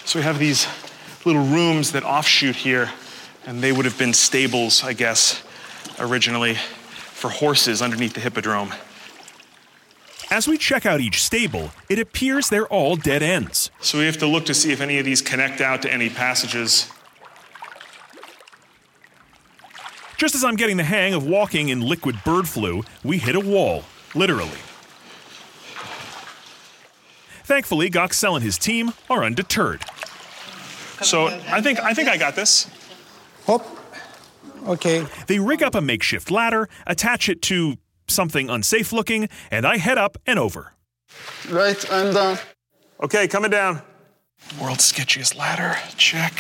So 0.06 0.20
we 0.20 0.24
have 0.24 0.40
these 0.40 0.68
little 1.26 1.44
rooms 1.44 1.92
that 1.92 2.04
offshoot 2.04 2.56
here, 2.56 2.92
and 3.45 3.62
they 3.62 3.71
would 3.71 3.86
have 3.86 3.97
been 3.97 4.13
stables, 4.13 4.84
I 4.84 4.93
guess, 4.93 5.43
originally 5.99 6.55
for 6.55 7.29
horses 7.29 7.81
underneath 7.81 8.13
the 8.13 8.19
hippodrome. 8.19 8.73
As 10.31 10.47
we 10.47 10.58
check 10.58 10.86
out 10.86 10.99
each 11.01 11.23
stable, 11.23 11.71
it 11.88 11.99
appears 11.99 12.49
they're 12.49 12.67
all 12.67 12.95
dead 12.95 13.21
ends. 13.21 13.69
So 13.79 13.99
we 13.99 14.05
have 14.05 14.17
to 14.17 14.27
look 14.27 14.45
to 14.45 14.53
see 14.53 14.71
if 14.71 14.81
any 14.81 14.97
of 14.97 15.05
these 15.05 15.21
connect 15.21 15.62
out 15.62 15.81
to 15.84 15.93
any 15.93 16.10
passages. 16.10 16.89
Just 20.17 20.34
as 20.34 20.43
I'm 20.43 20.55
getting 20.55 20.77
the 20.77 20.84
hang 20.84 21.13
of 21.13 21.27
walking 21.27 21.69
in 21.69 21.81
liquid 21.81 22.23
bird 22.23 22.47
flu, 22.47 22.84
we 23.03 23.17
hit 23.17 23.36
a 23.36 23.39
wall, 23.39 23.84
literally. 24.15 24.60
Thankfully, 27.43 27.91
Göksel 27.91 28.36
and 28.36 28.43
his 28.43 28.58
team 28.58 28.93
are 29.10 29.23
undeterred. 29.23 29.84
So 31.01 31.27
I 31.27 31.62
think 31.62 31.79
I 31.79 31.93
think 31.93 32.10
I 32.10 32.17
got 32.17 32.36
this. 32.36 32.67
Hop. 33.47 33.65
Okay. 34.67 35.05
They 35.27 35.39
rig 35.39 35.62
up 35.63 35.75
a 35.75 35.81
makeshift 35.81 36.31
ladder, 36.31 36.67
attach 36.88 37.29
it 37.29 37.41
to 37.43 37.77
something 38.08 38.49
unsafe 38.49 38.91
looking, 38.93 39.29
and 39.51 39.65
I 39.65 39.77
head 39.77 39.97
up 39.97 40.17
and 40.25 40.39
over. 40.39 40.73
Right, 41.49 41.86
I'm 41.91 42.13
done. 42.13 42.38
Okay, 43.03 43.27
coming 43.27 43.51
down. 43.51 43.81
World's 44.60 44.91
sketchiest 44.91 45.38
ladder. 45.38 45.75
Check. 45.97 46.34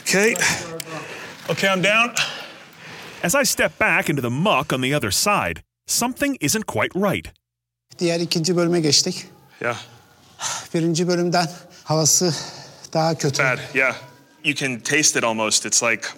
Okay. 0.00 0.34
Okay, 1.48 1.68
I'm 1.68 1.82
down. 1.82 2.14
As 3.22 3.34
I 3.34 3.44
step 3.44 3.78
back 3.78 4.10
into 4.10 4.20
the 4.20 4.30
muck 4.30 4.72
on 4.72 4.80
the 4.82 4.92
other 4.94 5.10
side, 5.10 5.62
something 5.86 6.36
isn't 6.40 6.66
quite 6.66 6.90
right. 6.94 7.28
Diğer 7.98 8.20
ikinci 8.20 8.56
bölüme 8.56 8.80
geçtik. 8.80 9.26
Yeah. 9.60 9.76
Birinci 10.74 11.08
bölümden 11.08 11.48
havası 11.84 12.34
daha 12.92 13.14
kötü. 13.18 13.42
Bad. 13.42 13.58
Yeah. 13.74 13.96
You 14.44 14.54
can 14.54 14.80
taste 14.80 15.18
it 15.18 15.24
almost. 15.24 15.66
It's 15.66 15.82
like 15.82 16.08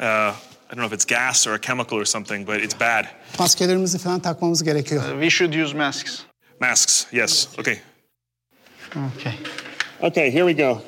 Uh, 0.00 0.04
I 0.06 0.34
don't 0.74 0.78
know 0.78 0.86
if 0.86 0.92
it's 0.94 1.04
gas 1.04 1.46
or 1.46 1.52
a 1.54 1.58
chemical 1.58 1.98
or 1.98 2.06
something, 2.06 2.46
but 2.46 2.60
it's 2.60 2.80
bad. 2.80 3.08
Maskelerimizi 3.38 3.98
falan 3.98 4.20
takmamız 4.20 4.64
gerekiyor. 4.64 5.02
Uh, 5.02 5.20
we 5.20 5.30
should 5.30 5.54
use 5.54 5.74
masks. 5.76 6.22
Masks, 6.60 7.06
yes. 7.12 7.48
Okay. 7.58 7.80
Okay. 9.16 9.34
Okay, 10.02 10.30
here 10.30 10.44
we 10.46 10.54
go. 10.54 10.82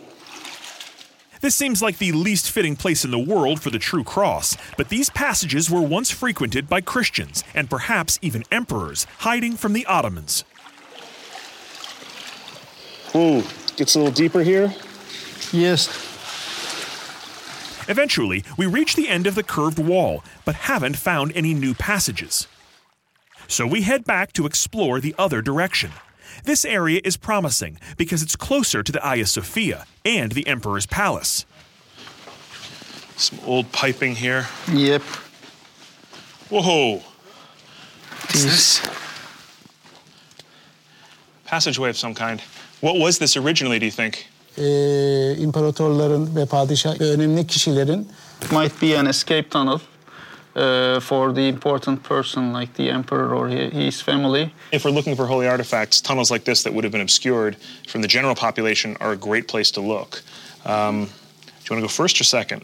This 1.43 1.55
seems 1.57 1.83
like 1.83 1.99
the 1.99 2.13
least 2.13 2.51
fitting 2.51 2.77
place 2.77 3.05
in 3.05 3.11
the 3.11 3.33
world 3.35 3.61
for 3.61 3.71
the 3.71 3.79
true 3.79 4.05
cross, 4.05 4.57
but 4.79 4.89
these 4.89 5.11
passages 5.11 5.69
were 5.71 5.83
once 5.83 6.11
frequented 6.15 6.69
by 6.69 6.81
Christians 6.81 7.45
and 7.55 7.69
perhaps 7.69 8.19
even 8.23 8.45
emperors 8.51 9.07
hiding 9.19 9.57
from 9.57 9.73
the 9.73 9.85
Ottomans. 9.87 10.45
Ooh, 13.15 13.43
gets 13.77 13.95
a 13.95 13.99
little 13.99 14.13
deeper 14.13 14.43
here. 14.43 14.75
Yes. 15.53 15.89
Eventually, 17.89 18.45
we 18.57 18.67
reach 18.67 18.95
the 18.95 19.09
end 19.09 19.27
of 19.27 19.35
the 19.35 19.43
curved 19.43 19.79
wall, 19.79 20.25
but 20.45 20.55
haven't 20.55 20.97
found 20.97 21.33
any 21.35 21.53
new 21.53 21.75
passages. 21.75 22.47
So 23.49 23.67
we 23.67 23.83
head 23.83 24.05
back 24.05 24.33
to 24.35 24.47
explore 24.47 25.01
the 25.01 25.15
other 25.19 25.43
direction. 25.43 25.91
This 26.45 26.65
area 26.65 27.01
is 27.05 27.17
promising 27.17 27.79
because 27.97 28.23
it's 28.23 28.37
closer 28.37 28.83
to 28.83 28.93
the 28.93 29.01
Hagia 29.01 29.27
Sophia 29.27 29.87
and 30.05 30.33
the 30.33 30.47
Emperor's 30.47 30.87
Palace. 30.87 31.45
Some 33.17 33.41
old 33.45 33.71
piping 33.73 34.15
here. 34.15 34.47
Yep. 34.73 35.03
Whoa! 36.49 37.03
What's 38.23 38.45
this? 38.45 38.89
Passageway 41.45 41.91
of 41.91 41.99
some 41.99 42.15
kind. 42.15 42.43
What 42.83 42.99
was 42.99 43.19
this 43.19 43.37
originally, 43.37 43.79
do 43.79 43.87
you 43.87 43.93
think? 43.93 44.27
Ee, 44.59 45.35
imparatorların 45.39 46.37
ve 46.37 46.47
padişah 46.47 47.01
ve 47.01 47.05
önemli 47.05 47.47
kişilerin 47.47 48.09
Might 48.51 48.83
be 48.83 48.99
an 48.99 49.07
escape 49.07 49.49
tunnel 49.51 49.79
uh, 50.57 51.01
for 51.01 51.35
the 51.35 51.49
important 51.49 52.05
person 52.09 52.61
like 52.61 52.75
the 52.75 52.91
emperor 52.91 53.35
or 53.35 53.49
his 53.49 54.03
family. 54.03 54.51
If 54.73 54.83
we're 54.83 54.95
looking 54.95 55.17
for 55.17 55.27
holy 55.27 55.49
artifacts, 55.49 56.01
tunnels 56.01 56.31
like 56.33 56.45
this 56.45 56.63
that 56.63 56.73
would 56.73 56.85
have 56.85 56.93
been 56.93 57.03
obscured 57.03 57.57
from 57.89 58.03
the 58.03 58.09
general 58.09 58.35
population 58.35 58.97
are 59.01 59.13
a 59.13 59.17
great 59.17 59.47
place 59.47 59.71
to 59.73 59.81
look. 59.81 60.23
Um, 60.67 61.05
do 61.05 61.75
you 61.75 61.77
want 61.77 61.83
to 61.83 61.89
go 61.89 61.89
first 61.89 62.21
or 62.21 62.25
second? 62.25 62.63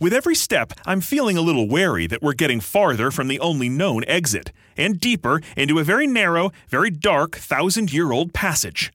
With 0.00 0.14
every 0.14 0.34
step, 0.34 0.72
I'm 0.86 1.02
feeling 1.02 1.36
a 1.36 1.42
little 1.42 1.68
wary 1.68 2.06
that 2.06 2.22
we're 2.22 2.38
getting 2.38 2.62
farther 2.62 3.10
from 3.10 3.28
the 3.28 3.40
only 3.40 3.68
known 3.68 4.02
exit 4.08 4.50
and 4.76 4.98
deeper 5.00 5.40
into 5.56 5.78
a 5.78 5.84
very 5.84 6.06
narrow, 6.06 6.52
very 6.68 6.90
dark, 6.90 7.36
thousand 7.36 7.92
year 7.92 8.12
old 8.12 8.32
passage. 8.32 8.92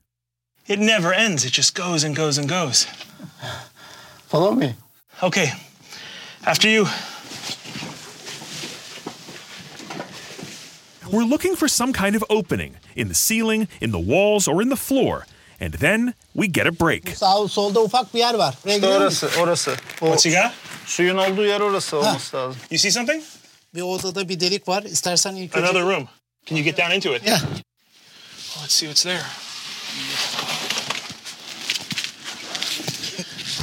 It 0.72 0.80
never 0.80 1.12
ends, 1.14 1.44
it 1.44 1.52
just 1.52 1.76
goes 1.76 2.06
and 2.06 2.16
goes 2.16 2.38
and 2.38 2.48
goes. 2.48 2.88
Follow 4.30 4.54
me. 4.54 4.76
Okay, 5.22 5.52
after 6.46 6.70
you. 6.70 6.88
We're 11.12 11.28
looking 11.28 11.58
for 11.58 11.68
some 11.68 11.92
kind 11.92 12.16
of 12.16 12.24
opening 12.30 12.76
in 12.96 13.10
the 13.10 13.14
ceiling, 13.14 13.68
in 13.82 13.92
the 13.92 14.00
walls, 14.00 14.48
or 14.48 14.62
in 14.62 14.70
the 14.70 14.78
floor. 14.78 15.26
And 15.60 15.74
then 15.74 16.14
we 16.34 16.48
get 16.48 16.68
a 16.68 16.72
break. 16.72 17.18
Sağ 17.18 17.48
solda 17.48 17.82
ufak 17.82 18.14
bir 18.14 18.20
yer 18.20 18.34
var. 18.34 18.56
Buraya 18.64 18.76
İşte 18.76 18.88
orası, 18.88 19.30
orası. 19.40 19.72
O 20.02 20.06
What's 20.06 20.26
he 20.26 20.30
got? 20.30 20.52
suyun 20.86 21.18
olduğu 21.18 21.46
yer 21.46 21.60
orası 21.62 21.98
olması 21.98 22.38
lazım. 22.38 22.62
You 22.72 22.80
see 22.80 22.92
something? 22.92 23.24
Bir 23.76 23.82
odada 23.82 24.30
bir 24.30 24.40
delik 24.40 24.68
var. 24.68 24.84
İstersen 24.84 25.36
ilk 25.36 25.56
önce... 25.56 25.68
Another 25.68 25.82
room. 25.82 26.08
Can 26.46 26.56
you 26.58 26.66
get 26.66 26.78
down 26.78 26.92
into 26.92 27.16
it? 27.16 27.28
Yeah. 27.28 27.42
Let's 28.62 28.74
see 28.74 28.88
what's 28.88 29.04
there. 29.04 29.22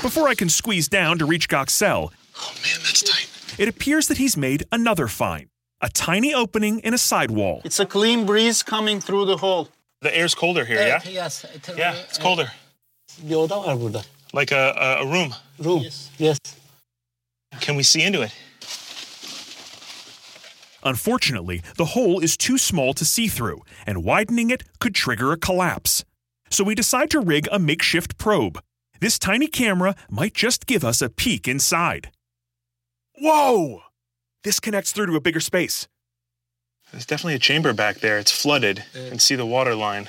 Before 0.09 0.27
I 0.33 0.35
can 0.35 0.49
squeeze 0.49 0.89
down 0.89 1.19
to 1.19 1.27
reach 1.27 1.51
Göksel, 1.51 2.11
Oh 2.41 2.53
man, 2.65 2.79
that's 2.83 3.03
tight. 3.03 3.29
it 3.59 3.69
appears 3.69 4.09
that 4.09 4.17
he's 4.17 4.39
made 4.39 4.65
another 4.73 5.07
find 5.07 5.49
a 5.83 5.91
tiny 5.91 6.33
opening 6.33 6.79
in 6.81 6.95
a 6.95 6.99
side 6.99 7.31
wall. 7.31 7.61
It's 7.63 7.79
a 7.79 7.85
clean 7.85 8.25
breeze 8.25 8.63
coming 8.63 9.01
through 9.03 9.27
the 9.27 9.37
hole. 9.37 9.69
The 10.01 10.17
air's 10.17 10.35
colder 10.35 10.65
here, 10.65 10.81
yeah? 10.81 11.01
Yes. 11.05 11.45
Yeah, 11.77 11.95
it's 12.09 12.17
colder. 12.17 12.51
Bir 13.23 13.35
oda 13.37 13.57
var 13.57 13.77
burada. 13.77 14.03
Like 14.33 14.51
a, 14.51 14.73
a, 14.79 15.03
a 15.03 15.07
room. 15.07 15.35
Room. 15.59 15.83
Yes. 16.17 16.39
Can 17.61 17.77
we 17.77 17.83
see 17.83 18.03
into 18.03 18.23
it? 18.23 18.33
Unfortunately, 20.85 21.61
the 21.77 21.85
hole 21.93 22.19
is 22.25 22.37
too 22.39 22.57
small 22.57 22.95
to 22.95 23.05
see 23.05 23.29
through, 23.29 23.61
and 23.87 24.05
widening 24.05 24.49
it 24.51 24.63
could 24.81 24.95
trigger 24.95 25.33
a 25.33 25.37
collapse. 25.37 26.03
So 26.49 26.65
we 26.65 26.75
decide 26.75 27.11
to 27.11 27.21
rig 27.21 27.47
a 27.53 27.59
makeshift 27.59 28.17
probe. 28.17 28.59
This 29.01 29.19
tiny 29.19 29.47
camera 29.47 29.95
might 30.11 30.35
just 30.35 30.67
give 30.67 30.85
us 30.85 31.01
a 31.01 31.09
peek 31.09 31.47
inside. 31.47 32.11
Whoa! 33.21 33.83
This 34.43 34.61
connects 34.61 34.93
through 34.93 35.07
to 35.07 35.17
a 35.17 35.21
bigger 35.21 35.41
space. 35.41 35.89
There's 36.91 37.07
definitely 37.07 37.35
a 37.35 37.39
chamber 37.41 37.73
back 37.73 37.99
there. 37.99 38.19
It's 38.19 38.33
flooded. 38.33 38.85
You 38.95 39.11
can 39.11 39.19
see 39.19 39.35
the 39.35 39.47
water 39.47 39.75
line. 39.75 40.09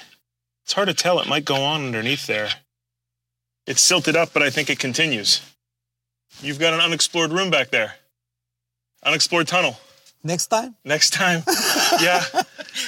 It's 0.64 0.74
hard 0.74 0.88
to 0.88 0.94
tell. 0.94 1.20
It 1.20 1.28
might 1.28 1.46
go 1.46 1.56
on 1.56 1.86
underneath 1.86 2.26
there. 2.26 2.50
It's 3.68 3.82
silted 3.82 4.16
up, 4.16 4.34
but 4.34 4.42
I 4.42 4.50
think 4.50 4.70
it 4.70 4.80
continues. 4.80 5.42
You've 6.42 6.60
got 6.60 6.74
an 6.74 6.80
unexplored 6.80 7.32
room 7.32 7.50
back 7.50 7.70
there. 7.70 7.96
Unexplored 9.04 9.48
tunnel. 9.48 9.78
Next 10.24 10.48
time? 10.48 10.76
Next 10.84 11.12
time, 11.12 11.44
yeah, 12.02 12.24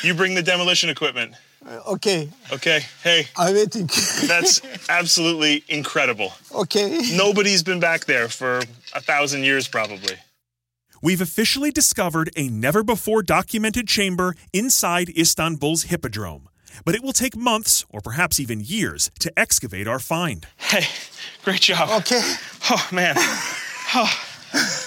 you 0.03 0.13
bring 0.13 0.35
the 0.35 0.41
demolition 0.41 0.89
equipment. 0.89 1.33
Uh, 1.65 1.79
okay. 1.93 2.29
Okay, 2.51 2.81
hey, 3.03 3.27
I'm 3.37 3.53
waiting. 3.53 3.87
that's 4.27 4.61
absolutely 4.89 5.63
incredible. 5.67 6.33
okay. 6.53 6.99
Nobody's 7.15 7.61
been 7.63 7.79
back 7.79 8.05
there 8.05 8.27
for 8.29 8.59
a 8.95 9.01
thousand 9.01 9.43
years, 9.43 9.67
probably. 9.67 10.15
We've 11.03 11.21
officially 11.21 11.71
discovered 11.71 12.29
a 12.35 12.47
never 12.49 12.83
before 12.83 13.23
documented 13.23 13.87
chamber 13.87 14.35
inside 14.53 15.09
Istanbul's 15.17 15.83
Hippodrome. 15.83 16.47
But 16.85 16.95
it 16.95 17.03
will 17.03 17.11
take 17.13 17.35
months, 17.35 17.85
or 17.89 18.01
perhaps 18.01 18.39
even 18.39 18.61
years, 18.63 19.11
to 19.19 19.31
excavate 19.37 19.87
our 19.87 19.99
find. 19.99 20.45
Hey, 20.57 20.85
great 21.43 21.61
job. 21.61 21.89
Okay. 22.01 22.21
Oh, 22.69 22.87
man. 22.91 23.15
Oh, 23.93 24.09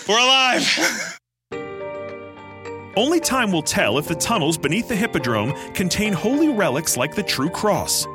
we're 0.08 0.18
alive. 0.18 1.18
Only 2.96 3.18
time 3.18 3.50
will 3.50 3.62
tell 3.62 3.98
if 3.98 4.06
the 4.06 4.14
tunnels 4.14 4.56
beneath 4.56 4.86
the 4.86 4.94
Hippodrome 4.94 5.52
contain 5.72 6.12
holy 6.12 6.48
relics 6.48 6.96
like 6.96 7.14
the 7.14 7.24
True 7.24 7.50
Cross. 7.50 8.06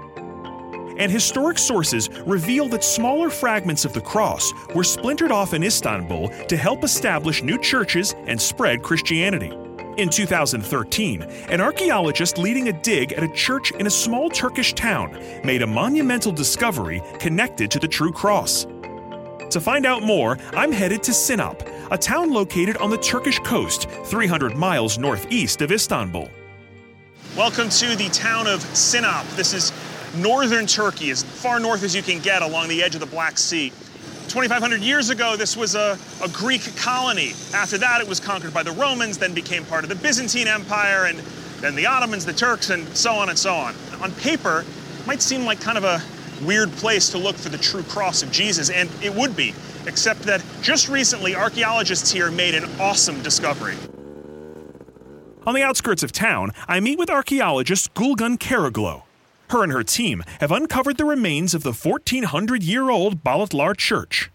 And 0.97 1.11
historic 1.11 1.57
sources 1.57 2.09
reveal 2.25 2.69
that 2.69 2.83
smaller 2.83 3.29
fragments 3.29 3.83
of 3.83 3.91
the 3.91 4.01
cross 4.01 4.53
were 4.73 4.85
splintered 4.85 5.31
off 5.31 5.53
in 5.53 5.63
Istanbul 5.63 6.29
to 6.47 6.55
help 6.55 6.85
establish 6.85 7.43
new 7.43 7.57
churches 7.57 8.15
and 8.25 8.41
spread 8.41 8.81
Christianity. 8.81 9.51
In 9.97 10.07
2013, 10.07 11.23
an 11.23 11.59
archaeologist 11.59 12.37
leading 12.37 12.69
a 12.69 12.81
dig 12.81 13.11
at 13.11 13.23
a 13.23 13.33
church 13.33 13.71
in 13.71 13.87
a 13.87 13.89
small 13.89 14.29
Turkish 14.29 14.73
town 14.73 15.11
made 15.43 15.61
a 15.61 15.67
monumental 15.67 16.31
discovery 16.31 17.01
connected 17.19 17.69
to 17.71 17.79
the 17.79 17.87
True 17.87 18.13
Cross. 18.13 18.65
To 19.51 19.59
find 19.59 19.85
out 19.85 20.03
more, 20.03 20.37
I'm 20.53 20.71
headed 20.71 21.01
to 21.03 21.13
Sinop, 21.13 21.67
a 21.91 21.97
town 21.97 22.31
located 22.31 22.77
on 22.77 22.89
the 22.89 22.97
Turkish 22.97 23.39
coast, 23.39 23.89
300 24.05 24.55
miles 24.55 24.99
northeast 24.99 25.61
of 25.61 25.71
Istanbul. 25.71 26.29
Welcome 27.35 27.69
to 27.69 27.95
the 27.95 28.09
town 28.09 28.47
of 28.47 28.61
Sinop. 28.75 29.25
This 29.35 29.53
is 29.53 29.71
northern 30.17 30.67
Turkey, 30.67 31.09
as 31.09 31.23
far 31.23 31.59
north 31.59 31.83
as 31.83 31.95
you 31.95 32.03
can 32.03 32.19
get 32.19 32.41
along 32.41 32.67
the 32.67 32.83
edge 32.83 32.93
of 32.93 33.01
the 33.01 33.07
Black 33.07 33.37
Sea. 33.37 33.71
2,500 34.27 34.81
years 34.81 35.09
ago, 35.09 35.35
this 35.35 35.57
was 35.57 35.73
a, 35.73 35.97
a 36.23 36.29
Greek 36.29 36.75
colony. 36.75 37.31
After 37.55 37.79
that, 37.79 38.01
it 38.01 38.07
was 38.07 38.19
conquered 38.19 38.53
by 38.53 38.61
the 38.61 38.71
Romans, 38.71 39.17
then 39.17 39.33
became 39.33 39.65
part 39.65 39.83
of 39.83 39.89
the 39.89 39.95
Byzantine 39.95 40.47
Empire, 40.47 41.05
and 41.05 41.17
then 41.61 41.73
the 41.73 41.87
Ottomans, 41.87 42.25
the 42.25 42.33
Turks, 42.33 42.69
and 42.69 42.87
so 42.95 43.13
on 43.13 43.29
and 43.29 43.37
so 43.37 43.53
on. 43.53 43.73
On 44.03 44.11
paper, 44.13 44.63
it 44.99 45.07
might 45.07 45.21
seem 45.21 45.45
like 45.45 45.59
kind 45.59 45.77
of 45.77 45.83
a 45.83 46.01
weird 46.45 46.71
place 46.73 47.09
to 47.09 47.17
look 47.17 47.35
for 47.35 47.49
the 47.49 47.57
true 47.57 47.83
cross 47.83 48.21
of 48.21 48.31
Jesus, 48.31 48.69
and 48.69 48.89
it 49.01 49.13
would 49.13 49.35
be, 49.35 49.53
except 49.89 50.21
that 50.21 50.41
just 50.61 50.87
recently, 50.87 51.35
archaeologists 51.35 52.11
here 52.11 52.31
made 52.31 52.55
an 52.55 52.63
awesome 52.79 53.21
discovery. 53.21 53.75
On 55.45 55.55
the 55.55 55.63
outskirts 55.63 56.03
of 56.03 56.11
town, 56.11 56.51
I 56.67 56.79
meet 56.79 56.99
with 56.99 57.09
archaeologist 57.09 57.93
Gülgün 57.95 58.37
Köroğlu. 58.37 59.01
Her 59.49 59.63
and 59.63 59.71
her 59.71 59.83
team 59.83 60.23
have 60.39 60.51
uncovered 60.51 60.97
the 60.97 61.05
remains 61.05 61.55
of 61.55 61.63
the 61.63 61.73
1400 61.73 62.61
year 62.63 62.89
old 62.89 63.23
Balatlar 63.23 63.75
Church. 63.75 64.29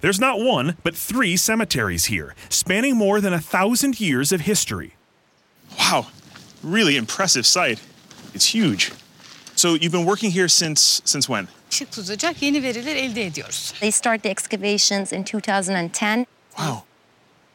There's 0.00 0.20
not 0.20 0.38
one, 0.38 0.76
but 0.84 0.94
three 0.94 1.36
cemeteries 1.36 2.04
here, 2.04 2.34
spanning 2.48 2.96
more 2.96 3.20
than 3.20 3.32
a 3.32 3.40
thousand 3.40 4.00
years 4.00 4.32
of 4.32 4.42
history. 4.42 4.94
Wow, 5.78 6.06
really 6.62 6.96
impressive 6.96 7.46
site. 7.46 7.82
It's 8.32 8.46
huge. 8.46 8.92
So 9.56 9.74
you've 9.74 9.92
been 9.92 10.04
working 10.04 10.30
here 10.30 10.48
since 10.48 11.02
since 11.04 11.28
when? 11.28 11.48
Işık 11.74 11.92
tutacak 11.92 12.42
yeni 12.42 12.62
veriler 12.62 12.96
elde 12.96 13.26
ediyoruz. 13.26 13.72
They 13.80 13.92
start 13.92 14.22
the 14.22 14.28
excavations 14.28 15.12
in 15.12 15.22
2010. 15.24 16.26
Wow. 16.56 16.76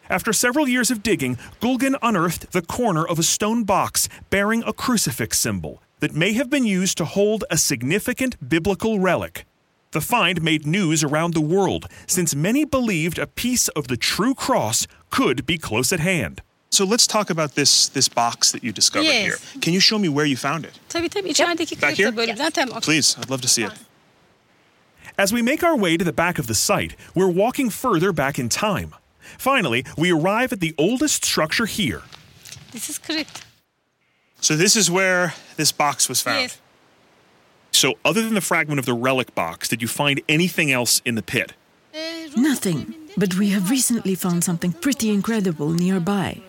After 0.10 0.34
several 0.34 0.68
years 0.68 0.92
of 0.92 1.04
digging, 1.06 1.38
Gülgün 1.62 1.96
unearthed 2.02 2.52
the 2.52 2.62
corner 2.62 3.04
of 3.06 3.20
a 3.20 3.24
stone 3.24 3.68
box 3.68 4.10
bearing 4.32 4.64
a 4.68 4.74
crucifix 4.74 5.40
symbol 5.40 5.72
that 6.02 6.12
may 6.14 6.34
have 6.34 6.50
been 6.50 6.66
used 6.82 6.98
to 6.98 7.06
hold 7.06 7.44
a 7.50 7.58
significant 7.58 8.36
biblical 8.50 9.00
relic. 9.00 9.46
The 9.92 10.02
find 10.02 10.42
made 10.42 10.60
news 10.66 11.04
around 11.04 11.34
the 11.34 11.46
world 11.56 11.86
since 12.08 12.36
many 12.38 12.66
believed 12.66 13.20
a 13.20 13.26
piece 13.36 13.70
of 13.76 13.88
the 13.88 13.98
true 13.98 14.34
cross 14.36 14.88
could 15.10 15.46
be 15.46 15.58
close 15.58 15.96
at 15.96 16.00
hand. 16.02 16.42
So 16.70 16.86
let's 16.86 17.08
talk 17.08 17.30
about 17.30 17.52
this 17.56 17.90
this 17.94 18.16
box 18.16 18.52
that 18.52 18.64
you 18.64 18.74
discovered 18.76 19.06
Yes. 19.14 19.24
here. 19.26 19.38
Can 19.62 19.74
you 19.74 19.82
show 19.82 20.00
me 20.00 20.08
where 20.10 20.28
you 20.28 20.38
found 20.38 20.66
it? 20.66 20.74
Tabii 20.90 21.10
tabii 21.10 21.30
içerideki 21.30 21.82
Back 21.82 21.98
here? 22.00 22.18
bölümden 22.18 22.52
tamam. 22.52 22.80
Please, 22.82 23.18
I'd 23.22 23.30
love 23.30 23.42
to 23.42 23.48
see 23.48 23.64
it. 23.66 23.72
As 25.20 25.34
we 25.34 25.42
make 25.42 25.66
our 25.66 25.76
way 25.76 25.98
to 25.98 26.06
the 26.06 26.14
back 26.14 26.40
of 26.40 26.48
the 26.48 26.56
site, 26.56 26.96
we're 27.14 27.28
walking 27.28 27.70
further 27.70 28.14
back 28.14 28.40
in 28.40 28.48
time. 28.48 28.96
Finally, 29.38 29.84
we 29.98 30.14
arrive 30.14 30.54
at 30.54 30.62
the 30.62 30.74
oldest 30.78 31.26
structure 31.26 31.66
here. 31.66 32.04
This 32.72 32.90
is 32.90 32.98
crypt. 32.98 33.44
So 34.40 34.56
this 34.56 34.78
is 34.78 34.90
where 34.90 35.34
this 35.58 35.74
box 35.74 36.08
was 36.08 36.22
found. 36.22 36.40
Yes. 36.40 36.62
So, 37.74 37.96
other 38.06 38.22
than 38.22 38.34
the 38.34 38.40
fragment 38.40 38.80
of 38.80 38.86
the 38.86 38.94
relic 38.94 39.36
box, 39.36 39.68
did 39.68 39.82
you 39.82 39.90
find 39.90 40.22
anything 40.30 40.72
else 40.72 41.02
in 41.04 41.16
the 41.16 41.22
pit? 41.22 41.52
Nothing. 42.38 42.94
But 43.18 43.36
we 43.36 43.50
have 43.50 43.70
recently 43.70 44.16
found 44.16 44.46
something 44.46 44.72
pretty 44.72 45.10
incredible 45.10 45.72
nearby. 45.72 46.42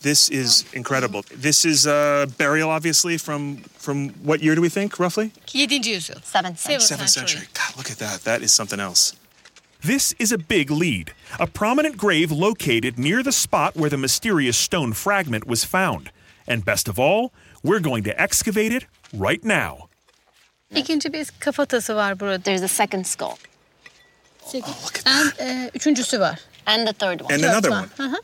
This 0.00 0.30
is 0.30 0.64
incredible. 0.72 1.24
This 1.42 1.64
is 1.64 1.86
a 1.86 2.26
burial, 2.38 2.70
obviously, 2.70 3.18
from 3.18 3.56
from 3.78 4.10
what 4.24 4.40
year 4.42 4.54
do 4.54 4.60
we 4.60 4.68
think, 4.68 4.98
roughly? 5.00 5.32
7. 5.46 5.82
yüzyıl. 5.82 6.20
7th 6.22 6.58
Seventh 6.58 6.82
Seventh 6.82 7.10
century. 7.10 7.42
God, 7.54 7.76
look 7.76 7.90
at 7.90 7.98
that. 7.98 8.24
That 8.24 8.42
is 8.42 8.52
something 8.52 8.80
else. 8.80 9.14
This 9.80 10.14
is 10.18 10.32
a 10.32 10.38
big 10.38 10.70
lead, 10.70 11.12
a 11.38 11.46
prominent 11.46 11.96
grave 11.96 12.32
located 12.32 12.98
near 12.98 13.22
the 13.22 13.32
spot 13.32 13.76
where 13.76 13.90
the 13.90 13.96
mysterious 13.96 14.56
stone 14.56 14.92
fragment 14.92 15.46
was 15.46 15.64
found. 15.64 16.10
And 16.48 16.64
best 16.64 16.88
of 16.88 16.98
all, 16.98 17.30
we're 17.62 17.80
going 17.80 18.04
to 18.04 18.10
excavate 18.20 18.72
it 18.72 18.86
right 19.12 19.44
now. 19.44 19.88
İkinci 20.74 21.12
bir 21.12 21.26
kafatası 21.40 21.94
var 21.94 22.20
burada. 22.20 22.42
There's 22.42 22.62
a 22.62 22.68
second 22.68 23.04
skull. 23.06 23.36
Oh, 24.54 24.90
and, 25.06 25.32
e, 25.38 25.70
üçüncüsü 25.74 26.20
var. 26.20 26.38
And 26.66 26.86
the 26.86 26.92
third 26.92 27.20
one. 27.20 27.34
And 27.34 27.42
another 27.42 27.70
one. 27.70 27.86
Hı 27.96 28.02
hı. 28.02 28.16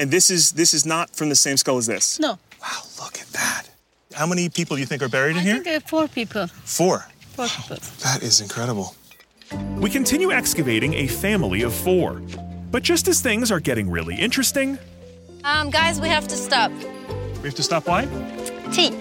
And 0.00 0.10
this 0.10 0.30
is 0.30 0.52
this 0.52 0.72
is 0.72 0.84
not 0.86 1.14
from 1.14 1.28
the 1.28 1.34
same 1.36 1.56
skull 1.58 1.76
as 1.76 1.86
this. 1.86 2.18
No. 2.18 2.38
Wow, 2.62 2.82
look 2.98 3.20
at 3.20 3.28
that. 3.32 3.64
How 4.14 4.26
many 4.26 4.48
people 4.48 4.76
do 4.76 4.80
you 4.80 4.86
think 4.86 5.02
are 5.02 5.08
buried 5.10 5.36
in 5.36 5.42
I 5.42 5.44
here? 5.44 5.62
think 5.62 5.84
uh, 5.84 5.86
four 5.86 6.08
people. 6.08 6.46
Four. 6.64 7.06
Four 7.36 7.46
people. 7.46 7.76
That 8.02 8.22
is 8.22 8.40
incredible. 8.40 8.94
We 9.78 9.90
continue 9.90 10.32
excavating 10.32 10.94
a 10.94 11.06
family 11.06 11.62
of 11.62 11.74
four. 11.74 12.22
But 12.70 12.82
just 12.82 13.08
as 13.08 13.20
things 13.20 13.50
are 13.52 13.60
getting 13.60 13.90
really 13.90 14.14
interesting, 14.16 14.78
Um, 15.44 15.70
guys, 15.70 16.00
we 16.00 16.08
have 16.08 16.26
to 16.28 16.36
stop. 16.36 16.70
We 17.42 17.48
have 17.48 17.54
to 17.56 17.62
stop 17.62 17.86
why? 17.86 18.06
Tea. 18.72 18.92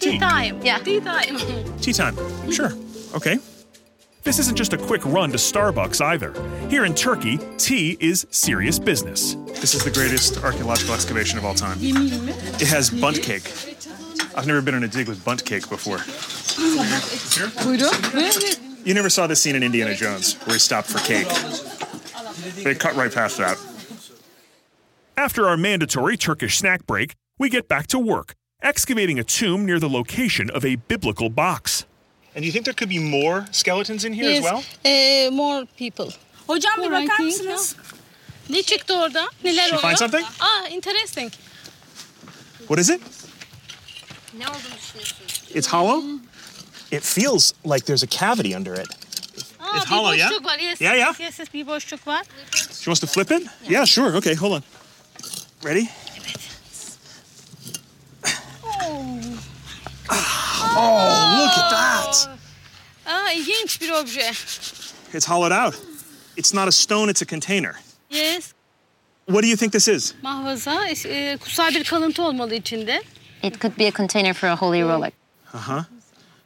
Tea 0.00 0.18
time. 0.18 0.60
Yeah. 0.62 0.78
Tea 0.78 1.00
time. 1.00 1.36
Tea 1.80 1.92
time. 1.92 2.14
Sure. 2.52 2.72
Okay. 3.14 3.38
This 4.24 4.38
isn't 4.38 4.56
just 4.56 4.72
a 4.72 4.78
quick 4.78 5.04
run 5.04 5.30
to 5.32 5.36
Starbucks 5.36 6.00
either. 6.00 6.32
Here 6.70 6.86
in 6.86 6.94
Turkey, 6.94 7.38
tea 7.58 7.98
is 8.00 8.26
serious 8.30 8.78
business. 8.78 9.34
This 9.60 9.74
is 9.74 9.84
the 9.84 9.90
greatest 9.90 10.42
archaeological 10.42 10.94
excavation 10.94 11.36
of 11.38 11.44
all 11.44 11.54
time. 11.54 11.76
It 11.80 12.66
has 12.68 12.88
Bundt 12.88 13.22
cake. 13.22 13.52
I've 14.34 14.46
never 14.46 14.62
been 14.62 14.74
on 14.74 14.82
a 14.82 14.88
dig 14.88 15.08
with 15.08 15.22
Bundt 15.26 15.44
cake 15.44 15.68
before. 15.68 15.98
You 18.86 18.94
never 18.94 19.10
saw 19.10 19.26
this 19.26 19.42
scene 19.42 19.56
in 19.56 19.62
Indiana 19.62 19.94
Jones 19.94 20.36
where 20.46 20.54
he 20.54 20.58
stopped 20.58 20.88
for 20.88 21.00
cake. 21.00 21.28
They 22.64 22.74
cut 22.74 22.96
right 22.96 23.12
past 23.12 23.36
that. 23.36 23.58
After 25.18 25.46
our 25.46 25.58
mandatory 25.58 26.16
Turkish 26.16 26.56
snack 26.56 26.86
break, 26.86 27.14
we 27.38 27.50
get 27.50 27.68
back 27.68 27.88
to 27.88 27.98
work, 27.98 28.32
excavating 28.62 29.18
a 29.18 29.24
tomb 29.24 29.66
near 29.66 29.78
the 29.78 29.88
location 29.88 30.48
of 30.48 30.64
a 30.64 30.76
biblical 30.76 31.28
box. 31.28 31.84
And 32.34 32.42
do 32.42 32.46
you 32.46 32.52
think 32.52 32.64
there 32.64 32.74
could 32.74 32.90
be 32.90 32.98
more 32.98 33.44
skeletons 33.52 34.04
in 34.04 34.12
here 34.12 34.30
Yes. 34.30 34.38
as 34.38 34.44
well? 34.44 34.62
e, 34.84 35.28
more 35.30 35.66
people. 35.78 36.10
Hocam 36.46 36.72
bir 36.82 36.88
More, 36.90 36.98
I 36.98 37.02
bakar 37.04 37.16
think, 37.16 37.30
mısınız? 37.30 37.76
Ne 38.50 38.62
çıktı 38.62 38.94
orada? 38.94 39.28
Neler 39.44 39.64
Did 39.66 39.72
you 39.72 39.78
oluyor? 39.78 39.96
find 39.96 39.98
something? 39.98 40.24
Ah, 40.40 40.68
interesting. 40.70 41.32
What 42.58 42.78
is 42.78 42.90
it? 42.90 43.00
Ne 44.38 44.48
olduğunu 44.48 44.78
düşünüyorsunuz? 44.78 45.42
It's 45.54 45.68
hollow? 45.68 46.04
It 46.92 47.02
feels 47.02 47.52
like 47.64 47.86
there's 47.86 48.02
a 48.04 48.08
cavity 48.08 48.56
under 48.56 48.74
it. 48.80 48.88
Aa, 49.60 49.76
It's 49.76 49.86
bir 49.86 49.96
hollow, 49.96 50.16
yeah? 50.18 50.30
boşluk 50.30 50.44
var. 50.44 50.58
Yes, 50.58 50.80
Yeah, 50.80 50.96
yeah. 50.96 51.08
yes, 51.08 51.20
yes, 51.20 51.38
yes, 51.38 51.54
bir 51.54 51.66
boşluk 51.66 52.06
var. 52.06 52.22
She 52.54 52.84
wants 52.84 53.00
to 53.00 53.06
flip 53.06 53.30
it? 53.32 53.46
Yeah, 53.70 53.86
sure. 53.86 54.16
Okay, 54.16 54.34
hold 54.34 54.52
on. 54.52 54.62
Ready? 55.64 55.86
Ah, 60.10 60.76
oh, 60.76 61.38
look 61.38 61.43
at 61.43 61.43
that. 61.43 61.43
Aa, 63.24 63.32
ilginç 63.32 63.80
bir 63.80 63.90
obje. 63.90 64.30
It's 65.14 65.28
hollowed 65.28 65.64
out. 65.64 65.74
It's 66.36 66.54
not 66.54 66.68
a 66.68 66.72
stone, 66.72 67.10
it's 67.10 67.22
a 67.22 67.26
container. 67.26 67.74
Yes. 68.10 68.52
What 69.26 69.42
do 69.42 69.48
you 69.48 69.56
think 69.56 69.72
this 69.72 69.88
is? 69.88 70.14
Mahvaza, 70.22 70.88
e, 70.88 71.36
kutsal 71.36 71.74
bir 71.74 71.84
kalıntı 71.84 72.22
olmalı 72.22 72.54
içinde. 72.54 73.02
It 73.42 73.60
could 73.60 73.78
be 73.78 73.86
a 73.88 73.92
container 73.92 74.34
for 74.34 74.48
a 74.48 74.56
holy 74.56 74.82
relic. 74.82 75.12
Uh 75.54 75.68
huh. 75.68 75.84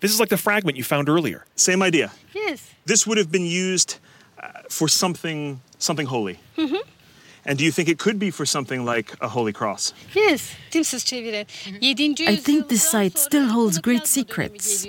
This 0.00 0.12
is 0.12 0.20
like 0.20 0.30
the 0.30 0.36
fragment 0.36 0.76
you 0.76 0.84
found 0.84 1.08
earlier. 1.08 1.40
Same 1.56 1.88
idea. 1.88 2.10
Yes. 2.34 2.60
This 2.86 3.04
would 3.04 3.18
have 3.18 3.32
been 3.32 3.72
used 3.72 3.90
uh, 4.38 4.46
for 4.68 4.88
something 4.88 5.58
something 5.78 6.08
holy. 6.08 6.36
Hı 6.56 6.62
hı. 6.62 6.82
And 7.46 7.58
do 7.58 7.64
you 7.64 7.72
think 7.72 7.88
it 7.88 7.98
could 7.98 8.20
be 8.20 8.30
for 8.30 8.46
something 8.46 8.86
like 8.96 9.16
a 9.20 9.28
holy 9.28 9.52
cross? 9.52 9.92
Yes. 10.14 10.42
Timsiz 10.70 11.04
çevirin. 11.04 11.46
7. 11.80 12.32
I 12.32 12.36
think 12.36 12.68
this 12.68 12.82
site 12.82 13.18
still 13.18 13.48
holds 13.48 13.80
great 13.82 14.06
secrets. 14.06 14.86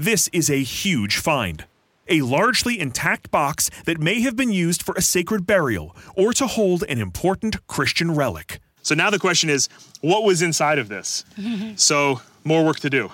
This 0.00 0.28
is 0.32 0.48
a 0.48 0.62
huge 0.62 1.18
find. 1.18 1.66
A 2.08 2.22
largely 2.22 2.80
intact 2.80 3.30
box 3.30 3.70
that 3.84 4.00
may 4.00 4.22
have 4.22 4.34
been 4.34 4.50
used 4.50 4.82
for 4.82 4.94
a 4.94 5.02
sacred 5.02 5.46
burial 5.46 5.94
or 6.16 6.32
to 6.32 6.46
hold 6.46 6.84
an 6.88 6.98
important 6.98 7.66
Christian 7.66 8.14
relic. 8.14 8.60
So 8.80 8.94
now 8.94 9.10
the 9.10 9.18
question 9.18 9.50
is, 9.50 9.68
what 10.00 10.24
was 10.24 10.40
inside 10.40 10.78
of 10.78 10.88
this? 10.88 11.26
So 11.76 12.22
more 12.44 12.64
work 12.64 12.80
to 12.80 12.88
do. 12.88 13.12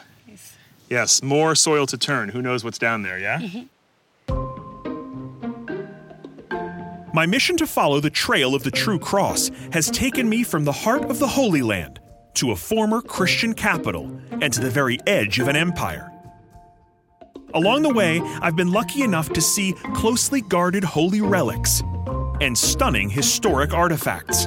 Yes, 0.89 1.25
more 1.25 1.57
soil 1.57 1.87
to 1.87 1.99
turn. 1.99 2.29
Who 2.29 2.41
knows 2.41 2.63
what's 2.63 2.79
down 2.79 3.03
there, 3.03 3.19
yeah? 3.19 3.41
My 7.13 7.27
mission 7.27 7.57
to 7.57 7.67
follow 7.67 7.99
the 7.99 8.11
trail 8.11 8.55
of 8.55 8.63
the 8.63 8.71
true 8.71 9.01
cross 9.01 9.51
has 9.73 9.91
taken 9.91 10.29
me 10.29 10.45
from 10.45 10.65
the 10.65 10.71
heart 10.71 11.07
of 11.07 11.19
the 11.19 11.27
Holy 11.27 11.63
Land 11.63 11.99
to 12.35 12.53
a 12.53 12.57
former 12.57 13.03
Christian 13.03 13.55
capital 13.55 14.05
and 14.41 14.53
to 14.53 14.61
the 14.61 14.71
very 14.71 15.01
edge 15.05 15.41
of 15.41 15.49
an 15.49 15.57
empire. 15.57 16.13
Along 17.57 17.81
the 17.81 17.89
way, 17.89 18.21
I've 18.43 18.55
been 18.55 18.71
lucky 18.71 19.01
enough 19.01 19.33
to 19.33 19.41
see 19.41 19.73
closely 19.95 20.43
guarded 20.43 20.85
holy 20.85 21.23
relics 21.23 21.83
and 22.43 22.57
stunning 22.57 23.09
historic 23.09 23.73
artifacts. 23.73 24.47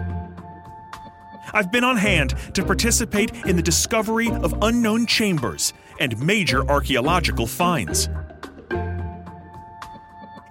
I've 1.52 1.72
been 1.72 1.84
on 1.84 1.98
hand 1.98 2.36
to 2.54 2.64
participate 2.64 3.34
in 3.48 3.56
the 3.56 3.64
discovery 3.64 4.30
of 4.30 4.54
unknown 4.62 5.08
chambers 5.08 5.74
and 6.00 6.24
major 6.24 6.70
archaeological 6.70 7.48
finds. 7.48 8.10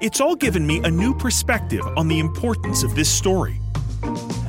It's 0.01 0.21
all 0.21 0.35
given 0.35 0.67
me 0.67 0.81
a 0.83 0.91
new 0.91 1.15
perspective 1.15 1.87
on 1.97 2.09
the 2.09 2.19
importance 2.19 2.83
of 2.83 2.97
this 2.97 3.09
story. 3.09 3.61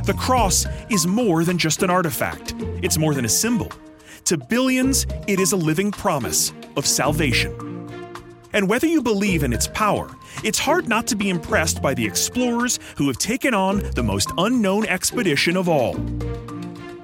The 0.05 0.16
cross 0.18 0.66
is 0.89 1.05
more 1.05 1.43
than 1.43 1.60
just 1.60 1.84
an 1.84 1.91
artifact, 1.91 2.55
it's 2.82 2.97
more 2.97 3.14
than 3.14 3.26
a 3.26 3.30
symbol. 3.30 3.72
To 4.26 4.36
billions, 4.36 5.05
it 5.28 5.39
is 5.39 5.51
a 5.51 5.57
living 5.57 5.91
promise 5.91 6.53
of 6.76 6.88
salvation. 6.88 7.68
And 8.54 8.68
whether 8.68 8.88
you 8.88 9.02
believe 9.02 9.43
in 9.43 9.54
its 9.54 9.68
power, 9.68 10.10
it's 10.43 10.60
hard 10.60 10.88
not 10.88 11.08
to 11.08 11.16
be 11.16 11.30
impressed 11.30 11.82
by 11.82 11.93
the 11.93 12.06
explorers 12.06 12.80
who 12.95 13.08
have 13.08 13.18
taken 13.18 13.54
on 13.54 13.80
the 13.91 14.04
most 14.04 14.32
unknown 14.38 14.86
expedition 14.88 15.56
of 15.56 15.70
all. 15.70 15.93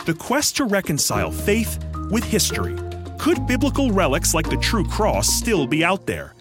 The 0.06 0.16
quest 0.18 0.58
to 0.58 0.66
reconcile 0.66 1.32
faith 1.32 1.84
with 2.10 2.24
history. 2.24 2.76
Could 3.20 3.48
biblical 3.48 3.92
relics 3.92 4.34
like 4.34 4.50
the 4.50 4.58
True 4.58 4.86
Cross 4.86 5.30
still 5.30 5.68
be 5.68 5.84
out 5.84 6.06
there? 6.06 6.36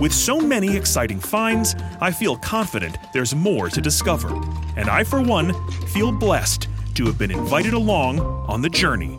With 0.00 0.12
so 0.12 0.40
many 0.40 0.76
exciting 0.76 1.20
finds, 1.20 1.74
I 2.02 2.10
feel 2.10 2.36
confident 2.36 2.98
there's 3.14 3.34
more 3.34 3.70
to 3.70 3.80
discover. 3.80 4.28
And 4.76 4.90
I, 4.90 5.04
for 5.04 5.22
one, 5.22 5.54
feel 5.88 6.12
blessed 6.12 6.68
to 6.96 7.06
have 7.06 7.16
been 7.16 7.30
invited 7.30 7.72
along 7.72 8.20
on 8.20 8.60
the 8.60 8.68
journey. 8.68 9.18